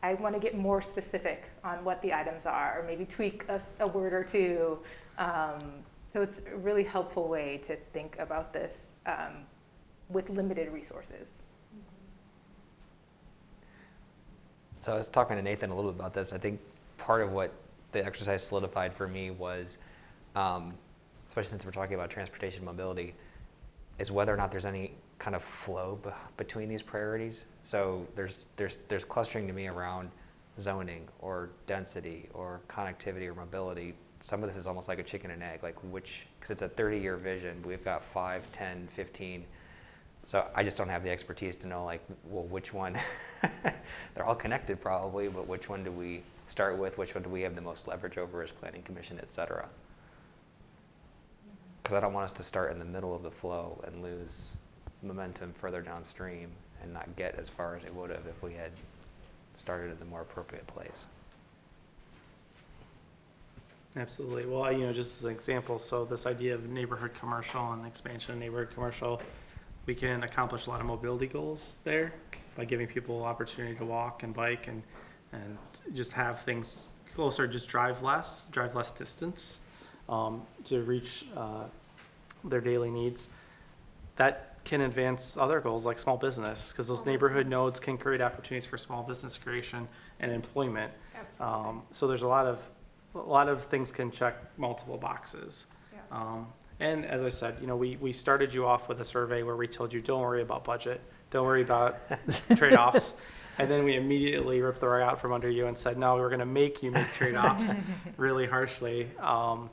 I 0.03 0.13
want 0.15 0.35
to 0.35 0.41
get 0.41 0.55
more 0.55 0.83
specific 0.83 1.49
on 1.65 1.83
what 1.83 2.03
the 2.03 2.13
items 2.13 2.45
are, 2.45 2.81
or 2.81 2.87
maybe 2.87 3.07
tweak 3.07 3.45
a, 3.49 3.53
s- 3.55 3.73
a 3.81 3.87
word 3.87 4.13
or 4.13 4.23
two. 4.23 4.79
Um, 5.17 5.61
so 6.13 6.21
it's 6.21 6.43
a 6.53 6.57
really 6.59 6.85
helpful 6.85 7.27
way 7.27 7.57
to 7.65 7.77
think 7.95 8.17
about 8.19 8.53
this 8.53 8.93
um, 9.07 9.47
with 10.11 10.29
limited 10.29 10.71
resources. 10.73 11.41
So 14.85 14.93
I 14.93 14.97
was 14.97 15.09
talking 15.09 15.39
to 15.39 15.43
Nathan 15.43 15.71
a 15.71 15.75
little 15.75 15.91
bit 15.91 15.99
about 15.99 16.13
this. 16.13 16.35
I 16.35 16.37
think 16.37 16.61
part 16.99 17.23
of 17.23 17.33
what 17.33 17.55
the 17.93 18.05
exercise 18.05 18.47
solidified 18.47 18.93
for 18.93 19.09
me 19.09 19.31
was, 19.31 19.79
um, 20.37 20.75
especially 21.27 21.49
since 21.49 21.65
we're 21.65 21.73
talking 21.73 21.95
about 21.95 22.11
transportation 22.11 22.67
mobility, 22.67 23.15
is 23.99 24.11
whether 24.11 24.35
or 24.35 24.37
not 24.37 24.51
there's 24.51 24.67
any 24.67 24.93
kind 25.19 25.35
of 25.35 25.43
flow 25.43 25.99
b- 26.05 26.11
between 26.37 26.69
these 26.69 26.83
priorities. 26.83 27.47
So 27.63 28.07
there's 28.15 28.47
there's 28.57 28.77
there's 28.89 29.07
clustering 29.07 29.47
to 29.47 29.55
me 29.55 29.69
around 29.69 30.11
zoning 30.61 31.09
or 31.19 31.49
density 31.65 32.29
or 32.35 32.61
connectivity 32.69 33.27
or 33.27 33.35
mobility. 33.35 33.95
Some 34.21 34.43
of 34.43 34.51
this 34.51 34.59
is 34.59 34.67
almost 34.67 34.89
like 34.89 34.99
a 34.99 35.03
chicken 35.03 35.31
and 35.31 35.43
egg, 35.43 35.63
like 35.63 35.77
which 35.85 36.27
because 36.39 36.51
it's 36.51 36.61
a 36.61 36.69
30-year 36.69 37.17
vision. 37.17 37.63
We've 37.65 37.85
got 37.87 38.05
5, 38.05 38.53
10, 38.53 38.89
15. 38.93 39.47
So 40.25 40.49
I 40.55 40.63
just 40.65 40.79
don't 40.79 40.89
have 40.89 41.05
the 41.05 41.11
expertise 41.11 41.55
to 41.57 41.67
know 41.67 41.85
like, 41.85 42.01
well, 42.25 42.45
which 42.45 42.73
one, 42.73 42.99
they're 44.15 44.25
all 44.25 44.35
connected 44.35 44.81
probably, 44.81 45.29
but 45.29 45.47
which 45.47 45.69
one 45.69 45.85
do 45.85 45.93
we 45.93 46.23
start 46.47 46.79
with? 46.79 46.97
Which 46.97 47.15
one 47.15 47.23
do 47.23 47.29
we 47.29 47.43
have 47.43 47.55
the 47.55 47.61
most 47.61 47.87
leverage 47.87 48.17
over 48.17 48.43
as 48.43 48.51
planning 48.51 48.83
commission, 48.83 49.19
et 49.21 49.29
cetera? 49.29 49.69
Mm-hmm. 51.47 51.57
Because 51.83 51.95
I 51.95 52.01
don't 52.01 52.15
want 52.15 52.25
us 52.25 52.33
to 52.33 52.43
start 52.43 52.73
in 52.73 52.79
the 52.79 52.87
middle 52.87 53.15
of 53.15 53.23
the 53.23 53.31
flow 53.31 53.83
and 53.87 54.03
lose 54.03 54.57
momentum 55.03 55.53
further 55.53 55.83
downstream 55.83 56.49
and 56.83 56.93
not 56.93 57.15
get 57.17 57.35
as 57.35 57.51
far 57.51 57.77
as 57.77 57.85
it 57.85 57.95
would 57.95 58.09
have 58.09 58.27
if 58.27 58.43
we 58.43 58.55
had 58.55 58.73
started 59.55 59.91
at 59.91 59.99
the 59.99 60.07
more 60.07 60.23
appropriate 60.23 60.67
place. 60.67 61.07
Absolutely. 63.97 64.47
Well, 64.47 64.73
you 64.73 64.87
know, 64.87 64.93
just 64.93 65.19
as 65.19 65.25
an 65.25 65.31
example, 65.31 65.79
so 65.79 66.05
this 66.05 66.27
idea 66.27 66.55
of 66.55 66.69
neighborhood 66.69 67.13
commercial 67.15 67.73
and 67.73 67.87
expansion 67.87 68.33
of 68.33 68.41
neighborhood 68.41 68.75
commercial, 68.75 69.21
we 69.87 69.95
can 69.95 70.23
accomplish 70.23 70.67
a 70.67 70.71
lot 70.71 70.81
of 70.81 70.87
mobility 70.87 71.27
goals 71.27 71.81
there 71.85 72.13
by 72.57 72.65
giving 72.65 72.87
people 72.87 73.23
opportunity 73.25 73.75
to 73.77 73.85
walk 73.85 74.23
and 74.23 74.33
bike 74.35 74.69
and, 74.69 74.83
and 75.33 75.59
just 75.93 76.13
have 76.13 76.41
things 76.43 76.91
closer, 77.15 77.47
just 77.47 77.69
drive 77.69 78.03
less, 78.03 78.47
drive 78.51 78.75
less 78.75 78.93
distance, 78.93 79.61
um, 80.09 80.43
to 80.65 80.83
reach, 80.83 81.27
uh, 81.37 81.65
their 82.45 82.61
daily 82.61 82.91
needs. 82.91 83.29
That 84.17 84.59
can 84.65 84.81
advance 84.81 85.37
other 85.37 85.61
goals 85.61 85.85
like 85.85 85.99
small 85.99 86.17
business, 86.17 86.73
because 86.73 86.89
those 86.89 87.01
Small 87.01 87.13
neighborhood 87.13 87.45
business. 87.47 87.51
nodes 87.51 87.81
can 87.81 87.99
create 87.99 88.21
opportunities 88.21 88.65
for 88.65 88.79
small 88.79 89.03
business 89.03 89.37
creation 89.37 89.87
and 90.21 90.33
employment. 90.33 90.93
Absolutely. 91.15 91.69
Um, 91.69 91.83
so 91.93 92.07
there's 92.07 92.23
a 92.23 92.29
lot 92.29 92.47
of, 92.47 92.71
a 93.15 93.19
lot 93.19 93.49
of 93.49 93.65
things 93.65 93.91
can 93.91 94.11
check 94.11 94.37
multiple 94.57 94.97
boxes. 94.97 95.67
Yeah. 95.93 96.01
Um, 96.11 96.47
and 96.85 97.07
as 97.07 97.23
I 97.23 97.31
said, 97.31 97.57
you 97.63 97.67
know, 97.67 97.77
we, 97.77 97.97
we 97.97 98.13
started 98.13 98.53
you 98.53 98.67
off 98.67 98.91
with 98.91 99.01
a 99.01 99.07
survey 99.07 99.43
where 99.43 99.57
we 99.57 99.67
told 99.67 99.95
you, 99.95 100.03
don't 100.03 100.21
worry 100.21 100.43
about 100.43 100.65
budget, 100.65 101.01
don't 101.31 101.47
worry 101.47 101.63
about 101.63 101.99
trade-offs. 102.57 103.15
And 103.57 103.71
then 103.71 103.85
we 103.85 103.97
immediately 103.97 104.61
ripped 104.61 104.81
the 104.81 104.89
rug 104.89 105.01
out 105.01 105.19
from 105.19 105.33
under 105.33 105.49
you 105.49 105.67
and 105.67 105.79
said, 105.79 105.97
no, 105.97 106.17
we're 106.17 106.29
gonna 106.29 106.45
make 106.45 106.83
you 106.83 106.91
make 106.91 107.11
trade-offs 107.13 107.73
really 108.19 108.47
harshly. 108.47 109.09
Um, 109.19 109.71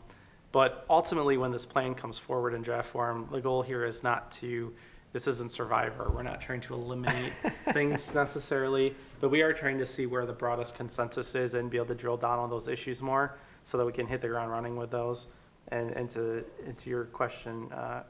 but 0.53 0.85
ultimately, 0.89 1.35
when 1.35 1.51
this 1.51 1.65
plan 1.65 1.95
comes 1.95 2.17
forward 2.17 2.53
in 2.53 2.61
draft 2.61 2.87
form, 2.87 3.27
the 3.29 3.41
goal 3.41 3.61
here 3.61 3.83
is 3.83 4.03
not 4.03 4.31
to, 4.33 4.73
this 5.11 5.27
isn't 5.27 5.51
Survivor. 5.51 6.09
We're 6.15 6.23
not 6.23 6.39
trying 6.39 6.61
to 6.61 6.75
eliminate 6.75 7.33
things 7.73 8.13
necessarily, 8.13 8.95
but 9.19 9.29
we 9.29 9.41
are 9.41 9.51
trying 9.51 9.79
to 9.79 9.85
see 9.85 10.05
where 10.05 10.25
the 10.25 10.33
broadest 10.33 10.75
consensus 10.75 11.35
is 11.35 11.55
and 11.55 11.69
be 11.69 11.75
able 11.75 11.87
to 11.87 11.95
drill 11.95 12.17
down 12.17 12.39
on 12.39 12.49
those 12.49 12.69
issues 12.69 13.01
more 13.01 13.37
so 13.65 13.77
that 13.77 13.85
we 13.85 13.91
can 13.91 14.07
hit 14.07 14.21
the 14.21 14.29
ground 14.29 14.49
running 14.49 14.77
with 14.77 14.91
those. 14.91 15.27
And, 15.69 15.91
and 15.91 16.09
to, 16.11 16.43
and 16.65 16.77
to 16.77 16.89
your 16.89 17.05
question, 17.05 17.71
uh, 17.71 18.03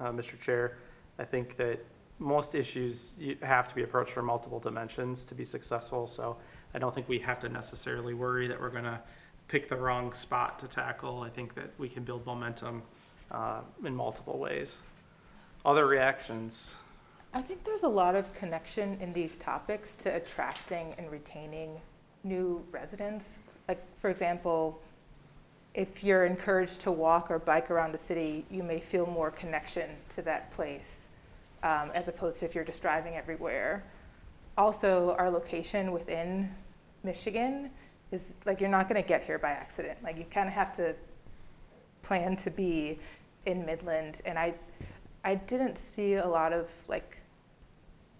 uh, 0.00 0.10
Mr. 0.10 0.38
Chair, 0.38 0.78
I 1.18 1.24
think 1.24 1.56
that 1.56 1.84
most 2.18 2.54
issues 2.54 3.14
have 3.42 3.68
to 3.68 3.74
be 3.74 3.82
approached 3.82 4.12
from 4.12 4.26
multiple 4.26 4.58
dimensions 4.58 5.24
to 5.26 5.34
be 5.34 5.44
successful. 5.44 6.06
So 6.06 6.36
I 6.74 6.78
don't 6.78 6.94
think 6.94 7.08
we 7.08 7.18
have 7.20 7.40
to 7.40 7.48
necessarily 7.48 8.14
worry 8.14 8.48
that 8.48 8.60
we're 8.60 8.70
gonna 8.70 9.00
pick 9.46 9.68
the 9.68 9.76
wrong 9.76 10.12
spot 10.12 10.58
to 10.60 10.68
tackle. 10.68 11.22
I 11.22 11.30
think 11.30 11.54
that 11.54 11.70
we 11.78 11.88
can 11.88 12.04
build 12.04 12.26
momentum 12.26 12.82
uh, 13.30 13.60
in 13.84 13.94
multiple 13.94 14.38
ways. 14.38 14.76
Other 15.64 15.86
reactions? 15.86 16.76
I 17.34 17.42
think 17.42 17.64
there's 17.64 17.82
a 17.82 17.88
lot 17.88 18.14
of 18.14 18.32
connection 18.34 18.96
in 19.00 19.12
these 19.12 19.36
topics 19.36 19.94
to 19.96 20.14
attracting 20.14 20.94
and 20.98 21.10
retaining 21.10 21.80
new 22.24 22.64
residents. 22.70 23.38
Like, 23.68 23.82
for 24.00 24.10
example, 24.10 24.80
if 25.78 26.02
you're 26.02 26.26
encouraged 26.26 26.80
to 26.80 26.90
walk 26.90 27.30
or 27.30 27.38
bike 27.38 27.70
around 27.70 27.92
the 27.92 27.98
city, 27.98 28.44
you 28.50 28.64
may 28.64 28.80
feel 28.80 29.06
more 29.06 29.30
connection 29.30 29.88
to 30.08 30.20
that 30.20 30.50
place 30.50 31.08
um, 31.62 31.92
as 31.94 32.08
opposed 32.08 32.40
to 32.40 32.44
if 32.44 32.52
you're 32.52 32.64
just 32.64 32.82
driving 32.82 33.14
everywhere. 33.14 33.84
Also, 34.58 35.14
our 35.20 35.30
location 35.30 35.92
within 35.92 36.52
Michigan 37.04 37.70
is 38.10 38.34
like 38.44 38.60
you're 38.60 38.68
not 38.68 38.88
going 38.88 39.00
to 39.00 39.08
get 39.08 39.22
here 39.22 39.38
by 39.38 39.50
accident. 39.50 39.96
Like, 40.02 40.18
you 40.18 40.24
kind 40.24 40.48
of 40.48 40.52
have 40.52 40.74
to 40.78 40.96
plan 42.02 42.34
to 42.34 42.50
be 42.50 42.98
in 43.46 43.64
Midland, 43.64 44.20
and 44.24 44.36
I, 44.36 44.54
I 45.22 45.36
didn't 45.36 45.78
see 45.78 46.14
a 46.14 46.26
lot 46.26 46.52
of 46.52 46.72
like 46.88 47.18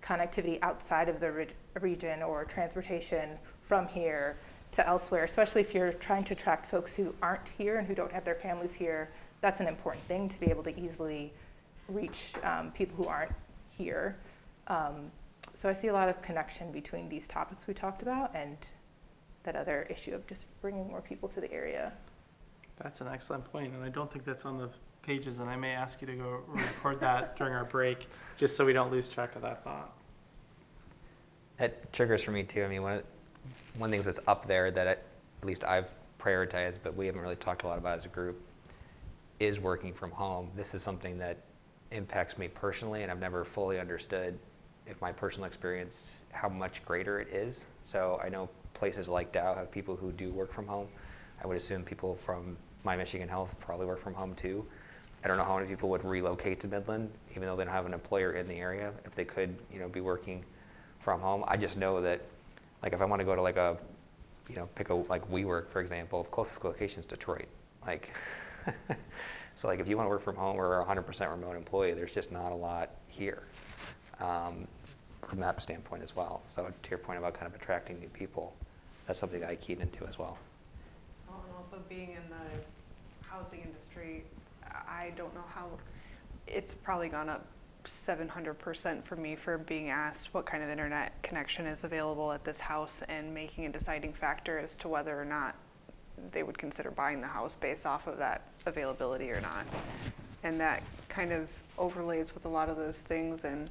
connectivity 0.00 0.60
outside 0.62 1.08
of 1.08 1.18
the 1.18 1.32
re- 1.32 1.48
region 1.80 2.22
or 2.22 2.44
transportation 2.44 3.30
from 3.66 3.88
here 3.88 4.36
to 4.72 4.86
elsewhere, 4.86 5.24
especially 5.24 5.60
if 5.60 5.74
you're 5.74 5.92
trying 5.92 6.24
to 6.24 6.34
attract 6.34 6.66
folks 6.66 6.94
who 6.94 7.14
aren't 7.22 7.46
here 7.56 7.78
and 7.78 7.86
who 7.86 7.94
don't 7.94 8.12
have 8.12 8.24
their 8.24 8.34
families 8.34 8.74
here. 8.74 9.10
That's 9.40 9.60
an 9.60 9.66
important 9.66 10.04
thing 10.06 10.28
to 10.28 10.38
be 10.40 10.46
able 10.46 10.62
to 10.64 10.78
easily 10.78 11.32
reach 11.88 12.32
um, 12.42 12.70
people 12.72 12.96
who 12.96 13.08
aren't 13.08 13.32
here. 13.70 14.16
Um, 14.66 15.10
So 15.54 15.68
I 15.68 15.72
see 15.72 15.88
a 15.88 15.92
lot 15.92 16.08
of 16.08 16.20
connection 16.22 16.70
between 16.70 17.08
these 17.08 17.26
topics 17.26 17.66
we 17.66 17.74
talked 17.74 18.02
about 18.02 18.30
and 18.34 18.56
that 19.42 19.56
other 19.56 19.86
issue 19.90 20.14
of 20.14 20.26
just 20.26 20.46
bringing 20.60 20.86
more 20.86 21.00
people 21.00 21.28
to 21.30 21.40
the 21.40 21.50
area. 21.52 21.92
That's 22.76 23.00
an 23.00 23.08
excellent 23.08 23.50
point, 23.50 23.74
and 23.74 23.82
I 23.82 23.88
don't 23.88 24.10
think 24.12 24.24
that's 24.24 24.44
on 24.44 24.58
the 24.58 24.68
pages, 25.02 25.40
and 25.40 25.48
I 25.50 25.56
may 25.56 25.72
ask 25.72 26.00
you 26.00 26.06
to 26.06 26.14
go 26.14 26.42
record 26.48 27.00
that 27.00 27.36
during 27.38 27.54
our 27.54 27.64
break, 27.64 28.06
just 28.36 28.56
so 28.56 28.64
we 28.64 28.72
don't 28.72 28.92
lose 28.92 29.08
track 29.08 29.34
of 29.34 29.42
that 29.42 29.64
thought. 29.64 29.92
That 31.56 31.92
triggers 31.92 32.22
for 32.22 32.30
me 32.30 32.44
too. 32.44 32.62
I 32.62 32.68
mean, 32.68 32.82
one 32.82 32.92
of, 32.98 33.04
one 33.76 33.88
of 33.88 33.90
the 33.90 33.96
things 33.96 34.04
that's 34.04 34.20
up 34.26 34.46
there 34.46 34.70
that 34.70 34.86
I, 34.86 34.90
at 34.92 35.44
least 35.44 35.64
I've 35.64 35.88
prioritized, 36.18 36.78
but 36.82 36.96
we 36.96 37.06
haven't 37.06 37.20
really 37.20 37.36
talked 37.36 37.62
a 37.62 37.66
lot 37.66 37.78
about 37.78 37.96
as 37.96 38.04
a 38.04 38.08
group, 38.08 38.40
is 39.40 39.60
working 39.60 39.92
from 39.92 40.10
home. 40.10 40.50
This 40.56 40.74
is 40.74 40.82
something 40.82 41.18
that 41.18 41.38
impacts 41.90 42.38
me 42.38 42.48
personally, 42.48 43.02
and 43.02 43.10
I've 43.10 43.20
never 43.20 43.44
fully 43.44 43.78
understood 43.78 44.38
if 44.86 45.00
my 45.00 45.12
personal 45.12 45.46
experience 45.46 46.24
how 46.32 46.48
much 46.48 46.84
greater 46.84 47.20
it 47.20 47.28
is. 47.28 47.66
So 47.82 48.20
I 48.22 48.28
know 48.28 48.48
places 48.74 49.08
like 49.08 49.32
Dow 49.32 49.54
have 49.54 49.70
people 49.70 49.96
who 49.96 50.12
do 50.12 50.30
work 50.30 50.52
from 50.52 50.66
home. 50.66 50.88
I 51.42 51.46
would 51.46 51.56
assume 51.56 51.84
people 51.84 52.14
from 52.14 52.56
My 52.84 52.96
Michigan 52.96 53.28
Health 53.28 53.54
probably 53.60 53.86
work 53.86 54.00
from 54.00 54.14
home 54.14 54.34
too. 54.34 54.64
I 55.24 55.28
don't 55.28 55.36
know 55.36 55.44
how 55.44 55.56
many 55.56 55.68
people 55.68 55.88
would 55.90 56.04
relocate 56.04 56.60
to 56.60 56.68
Midland, 56.68 57.10
even 57.30 57.42
though 57.42 57.56
they 57.56 57.64
don't 57.64 57.72
have 57.72 57.86
an 57.86 57.92
employer 57.92 58.32
in 58.32 58.48
the 58.48 58.54
area, 58.54 58.92
if 59.04 59.14
they 59.14 59.24
could, 59.24 59.56
you 59.72 59.78
know, 59.78 59.88
be 59.88 60.00
working 60.00 60.44
from 61.00 61.20
home. 61.20 61.44
I 61.48 61.56
just 61.56 61.76
know 61.76 62.00
that, 62.00 62.20
like, 62.82 62.92
if 62.92 63.00
I 63.00 63.04
want 63.04 63.20
to 63.20 63.24
go 63.24 63.34
to 63.34 63.42
like 63.42 63.56
a, 63.56 63.76
you 64.48 64.56
know, 64.56 64.68
pick 64.74 64.90
a 64.90 64.94
like 64.94 65.28
WeWork 65.30 65.68
for 65.68 65.80
example, 65.80 66.22
the 66.22 66.30
closest 66.30 66.64
location 66.64 67.00
is 67.00 67.06
Detroit. 67.06 67.48
Like, 67.86 68.10
so 69.54 69.68
like 69.68 69.80
if 69.80 69.88
you 69.88 69.96
want 69.96 70.06
to 70.06 70.10
work 70.10 70.22
from 70.22 70.36
home 70.36 70.56
or 70.56 70.80
a 70.80 70.84
100% 70.84 71.30
remote 71.30 71.56
employee, 71.56 71.92
there's 71.92 72.14
just 72.14 72.32
not 72.32 72.52
a 72.52 72.54
lot 72.54 72.90
here, 73.08 73.46
um, 74.20 74.66
from 75.26 75.40
that 75.40 75.60
standpoint 75.60 76.02
as 76.02 76.14
well. 76.14 76.40
So 76.42 76.70
to 76.82 76.90
your 76.90 76.98
point 76.98 77.18
about 77.18 77.34
kind 77.34 77.46
of 77.46 77.54
attracting 77.60 77.98
new 77.98 78.08
people, 78.08 78.54
that's 79.06 79.18
something 79.18 79.40
that 79.40 79.50
I 79.50 79.56
keyed 79.56 79.80
into 79.80 80.06
as 80.06 80.18
well. 80.18 80.38
Well, 81.28 81.42
and 81.46 81.56
also 81.56 81.82
being 81.88 82.10
in 82.10 82.22
the 82.30 83.26
housing 83.28 83.60
industry, 83.60 84.24
I 84.64 85.12
don't 85.16 85.34
know 85.34 85.44
how, 85.54 85.68
it's 86.46 86.74
probably 86.74 87.08
gone 87.08 87.28
up 87.28 87.46
seven 87.88 88.28
hundred 88.28 88.58
percent 88.58 89.06
for 89.06 89.16
me 89.16 89.36
for 89.36 89.58
being 89.58 89.90
asked 89.90 90.32
what 90.34 90.46
kind 90.46 90.62
of 90.62 90.70
internet 90.70 91.22
connection 91.22 91.66
is 91.66 91.84
available 91.84 92.32
at 92.32 92.44
this 92.44 92.60
house 92.60 93.02
and 93.08 93.32
making 93.34 93.66
a 93.66 93.68
deciding 93.68 94.12
factor 94.12 94.58
as 94.58 94.76
to 94.78 94.88
whether 94.88 95.20
or 95.20 95.24
not 95.24 95.54
they 96.32 96.42
would 96.42 96.58
consider 96.58 96.90
buying 96.90 97.20
the 97.20 97.26
house 97.26 97.54
based 97.56 97.86
off 97.86 98.06
of 98.06 98.18
that 98.18 98.42
availability 98.66 99.30
or 99.30 99.40
not. 99.40 99.64
And 100.42 100.60
that 100.60 100.82
kind 101.08 101.32
of 101.32 101.48
overlays 101.76 102.34
with 102.34 102.44
a 102.44 102.48
lot 102.48 102.68
of 102.68 102.76
those 102.76 103.00
things 103.00 103.44
and 103.44 103.70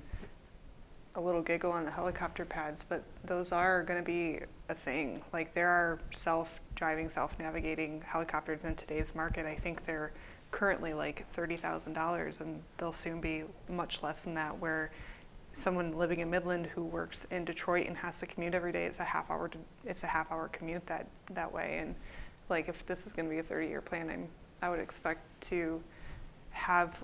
a 1.15 1.22
little 1.22 1.41
giggle 1.41 1.72
on 1.72 1.84
the 1.84 1.91
helicopter 1.91 2.45
pads, 2.45 2.86
but 2.88 3.03
those 3.26 3.51
are 3.51 3.84
going 3.84 3.99
to 3.99 4.05
be 4.05 4.39
a 4.70 4.76
thing. 4.76 5.22
Like 5.34 5.53
there 5.55 5.70
are 5.70 5.99
self-driving, 6.11 7.09
self-navigating 7.09 8.03
helicopters 8.05 8.63
in 8.63 8.76
today's 8.76 9.15
market. 9.15 9.45
I 9.45 9.55
think 9.55 9.86
they're 9.86 10.11
currently 10.52 10.93
like 10.93 11.26
thirty 11.34 11.58
thousand 11.58 11.93
dollars, 11.93 12.41
and 12.41 12.62
they'll 12.78 12.93
soon 12.93 13.22
be 13.22 13.43
much 13.70 14.04
less 14.04 14.24
than 14.24 14.34
that. 14.36 14.60
Where 14.60 14.91
someone 15.54 15.91
living 15.91 16.20
in 16.20 16.30
Midland 16.30 16.68
who 16.68 16.84
works 16.84 17.26
in 17.32 17.45
Detroit 17.45 17.88
and 17.88 17.98
has 17.98 18.20
to 18.20 18.26
commute 18.26 18.54
every 18.54 18.72
day, 18.72 18.86
it's 18.86 19.00
a 19.00 19.04
half 19.04 19.30
hour. 19.30 19.48
To, 19.50 19.58
it's 19.86 20.04
a 20.04 20.08
half 20.08 20.32
hour 20.32 20.50
commute 20.50 20.86
that 20.88 21.08
that 21.32 21.52
way. 21.52 21.78
And 21.80 21.95
like 22.50 22.70
if 22.70 22.86
this 22.86 23.06
is 23.06 23.14
going 23.14 23.28
to 23.28 23.34
be 23.34 23.39
a 23.39 23.43
thirty-year 23.43 23.82
plan, 23.82 24.10
I'm, 24.10 24.28
I 24.62 24.70
would 24.70 24.80
expect 24.80 25.22
to 25.50 25.82
have 26.52 27.00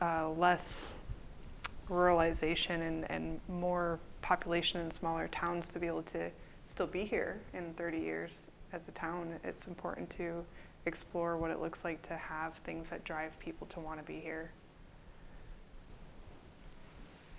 uh, 0.00 0.30
less 0.30 0.88
ruralization 1.88 2.86
and, 2.86 3.10
and 3.10 3.40
more 3.48 3.98
population 4.22 4.80
in 4.80 4.90
smaller 4.90 5.28
towns 5.28 5.68
to 5.68 5.78
be 5.78 5.86
able 5.86 6.02
to 6.02 6.30
still 6.66 6.86
be 6.86 7.04
here 7.04 7.40
in 7.54 7.72
30 7.74 7.98
years 7.98 8.50
as 8.72 8.88
a 8.88 8.92
town. 8.92 9.34
It's 9.44 9.66
important 9.66 10.10
to 10.10 10.44
explore 10.86 11.36
what 11.36 11.50
it 11.50 11.60
looks 11.60 11.84
like 11.84 12.00
to 12.08 12.16
have 12.16 12.54
things 12.58 12.90
that 12.90 13.04
drive 13.04 13.38
people 13.40 13.66
to 13.68 13.80
want 13.80 13.98
to 13.98 14.04
be 14.04 14.20
here. 14.20 14.50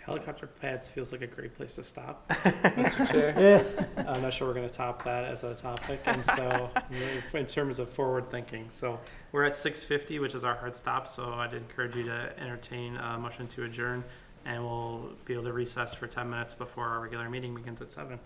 Helicopter 0.05 0.47
pads 0.47 0.87
feels 0.87 1.11
like 1.11 1.21
a 1.21 1.27
great 1.27 1.53
place 1.53 1.75
to 1.75 1.83
stop, 1.83 2.27
Mr. 2.29 3.11
Chair. 3.11 3.65
Uh, 3.97 4.11
I'm 4.11 4.21
not 4.21 4.31
sure 4.31 4.47
we're 4.47 4.53
going 4.53 4.67
to 4.67 4.73
top 4.73 5.03
that 5.03 5.25
as 5.25 5.43
a 5.43 5.53
topic, 5.53 5.99
and 6.05 6.23
so 6.23 6.69
in 7.33 7.45
terms 7.45 7.79
of 7.79 7.89
forward 7.89 8.29
thinking, 8.29 8.69
so 8.69 8.99
we're 9.31 9.43
at 9.43 9.53
6:50, 9.53 10.21
which 10.21 10.33
is 10.33 10.45
our 10.45 10.55
hard 10.55 10.75
stop. 10.75 11.07
So 11.07 11.33
I'd 11.33 11.53
encourage 11.53 11.95
you 11.95 12.03
to 12.03 12.31
entertain 12.39 12.95
a 12.95 13.17
motion 13.17 13.47
to 13.49 13.63
adjourn, 13.63 14.03
and 14.45 14.63
we'll 14.63 15.09
be 15.25 15.33
able 15.33 15.43
to 15.43 15.51
recess 15.51 15.93
for 15.93 16.07
10 16.07 16.29
minutes 16.29 16.53
before 16.53 16.87
our 16.87 17.01
regular 17.01 17.29
meeting 17.29 17.53
begins 17.53 17.81
at 17.81 17.91
seven. 17.91 18.19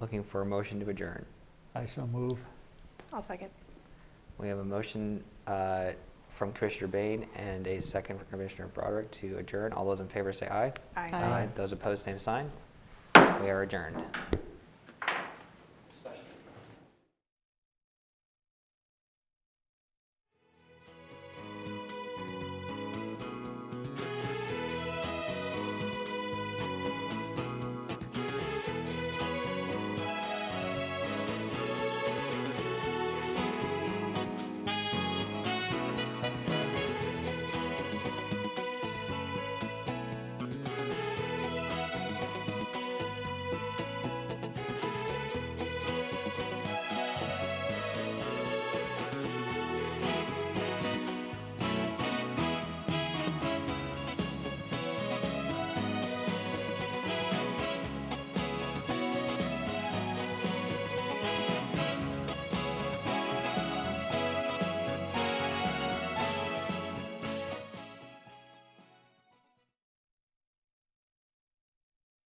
Looking 0.00 0.22
for 0.22 0.40
a 0.40 0.46
motion 0.46 0.80
to 0.80 0.88
adjourn. 0.88 1.26
I 1.74 1.84
so 1.84 2.06
move. 2.06 2.42
I'll 3.12 3.22
second. 3.22 3.50
We 4.38 4.48
have 4.48 4.58
a 4.58 4.64
motion 4.64 5.24
uh, 5.46 5.90
from 6.28 6.52
Commissioner 6.52 6.86
Bain 6.86 7.26
and 7.34 7.66
a 7.66 7.82
second 7.82 8.18
from 8.18 8.28
Commissioner 8.28 8.68
Broderick 8.68 9.10
to 9.12 9.36
adjourn. 9.38 9.72
All 9.72 9.84
those 9.84 10.00
in 10.00 10.08
favor 10.08 10.32
say 10.32 10.46
aye. 10.46 10.72
Aye. 10.96 11.10
Aye. 11.12 11.48
Those 11.54 11.72
opposed, 11.72 12.04
same 12.04 12.18
sign. 12.18 12.50
We 13.16 13.50
are 13.50 13.62
adjourned. 13.62 14.02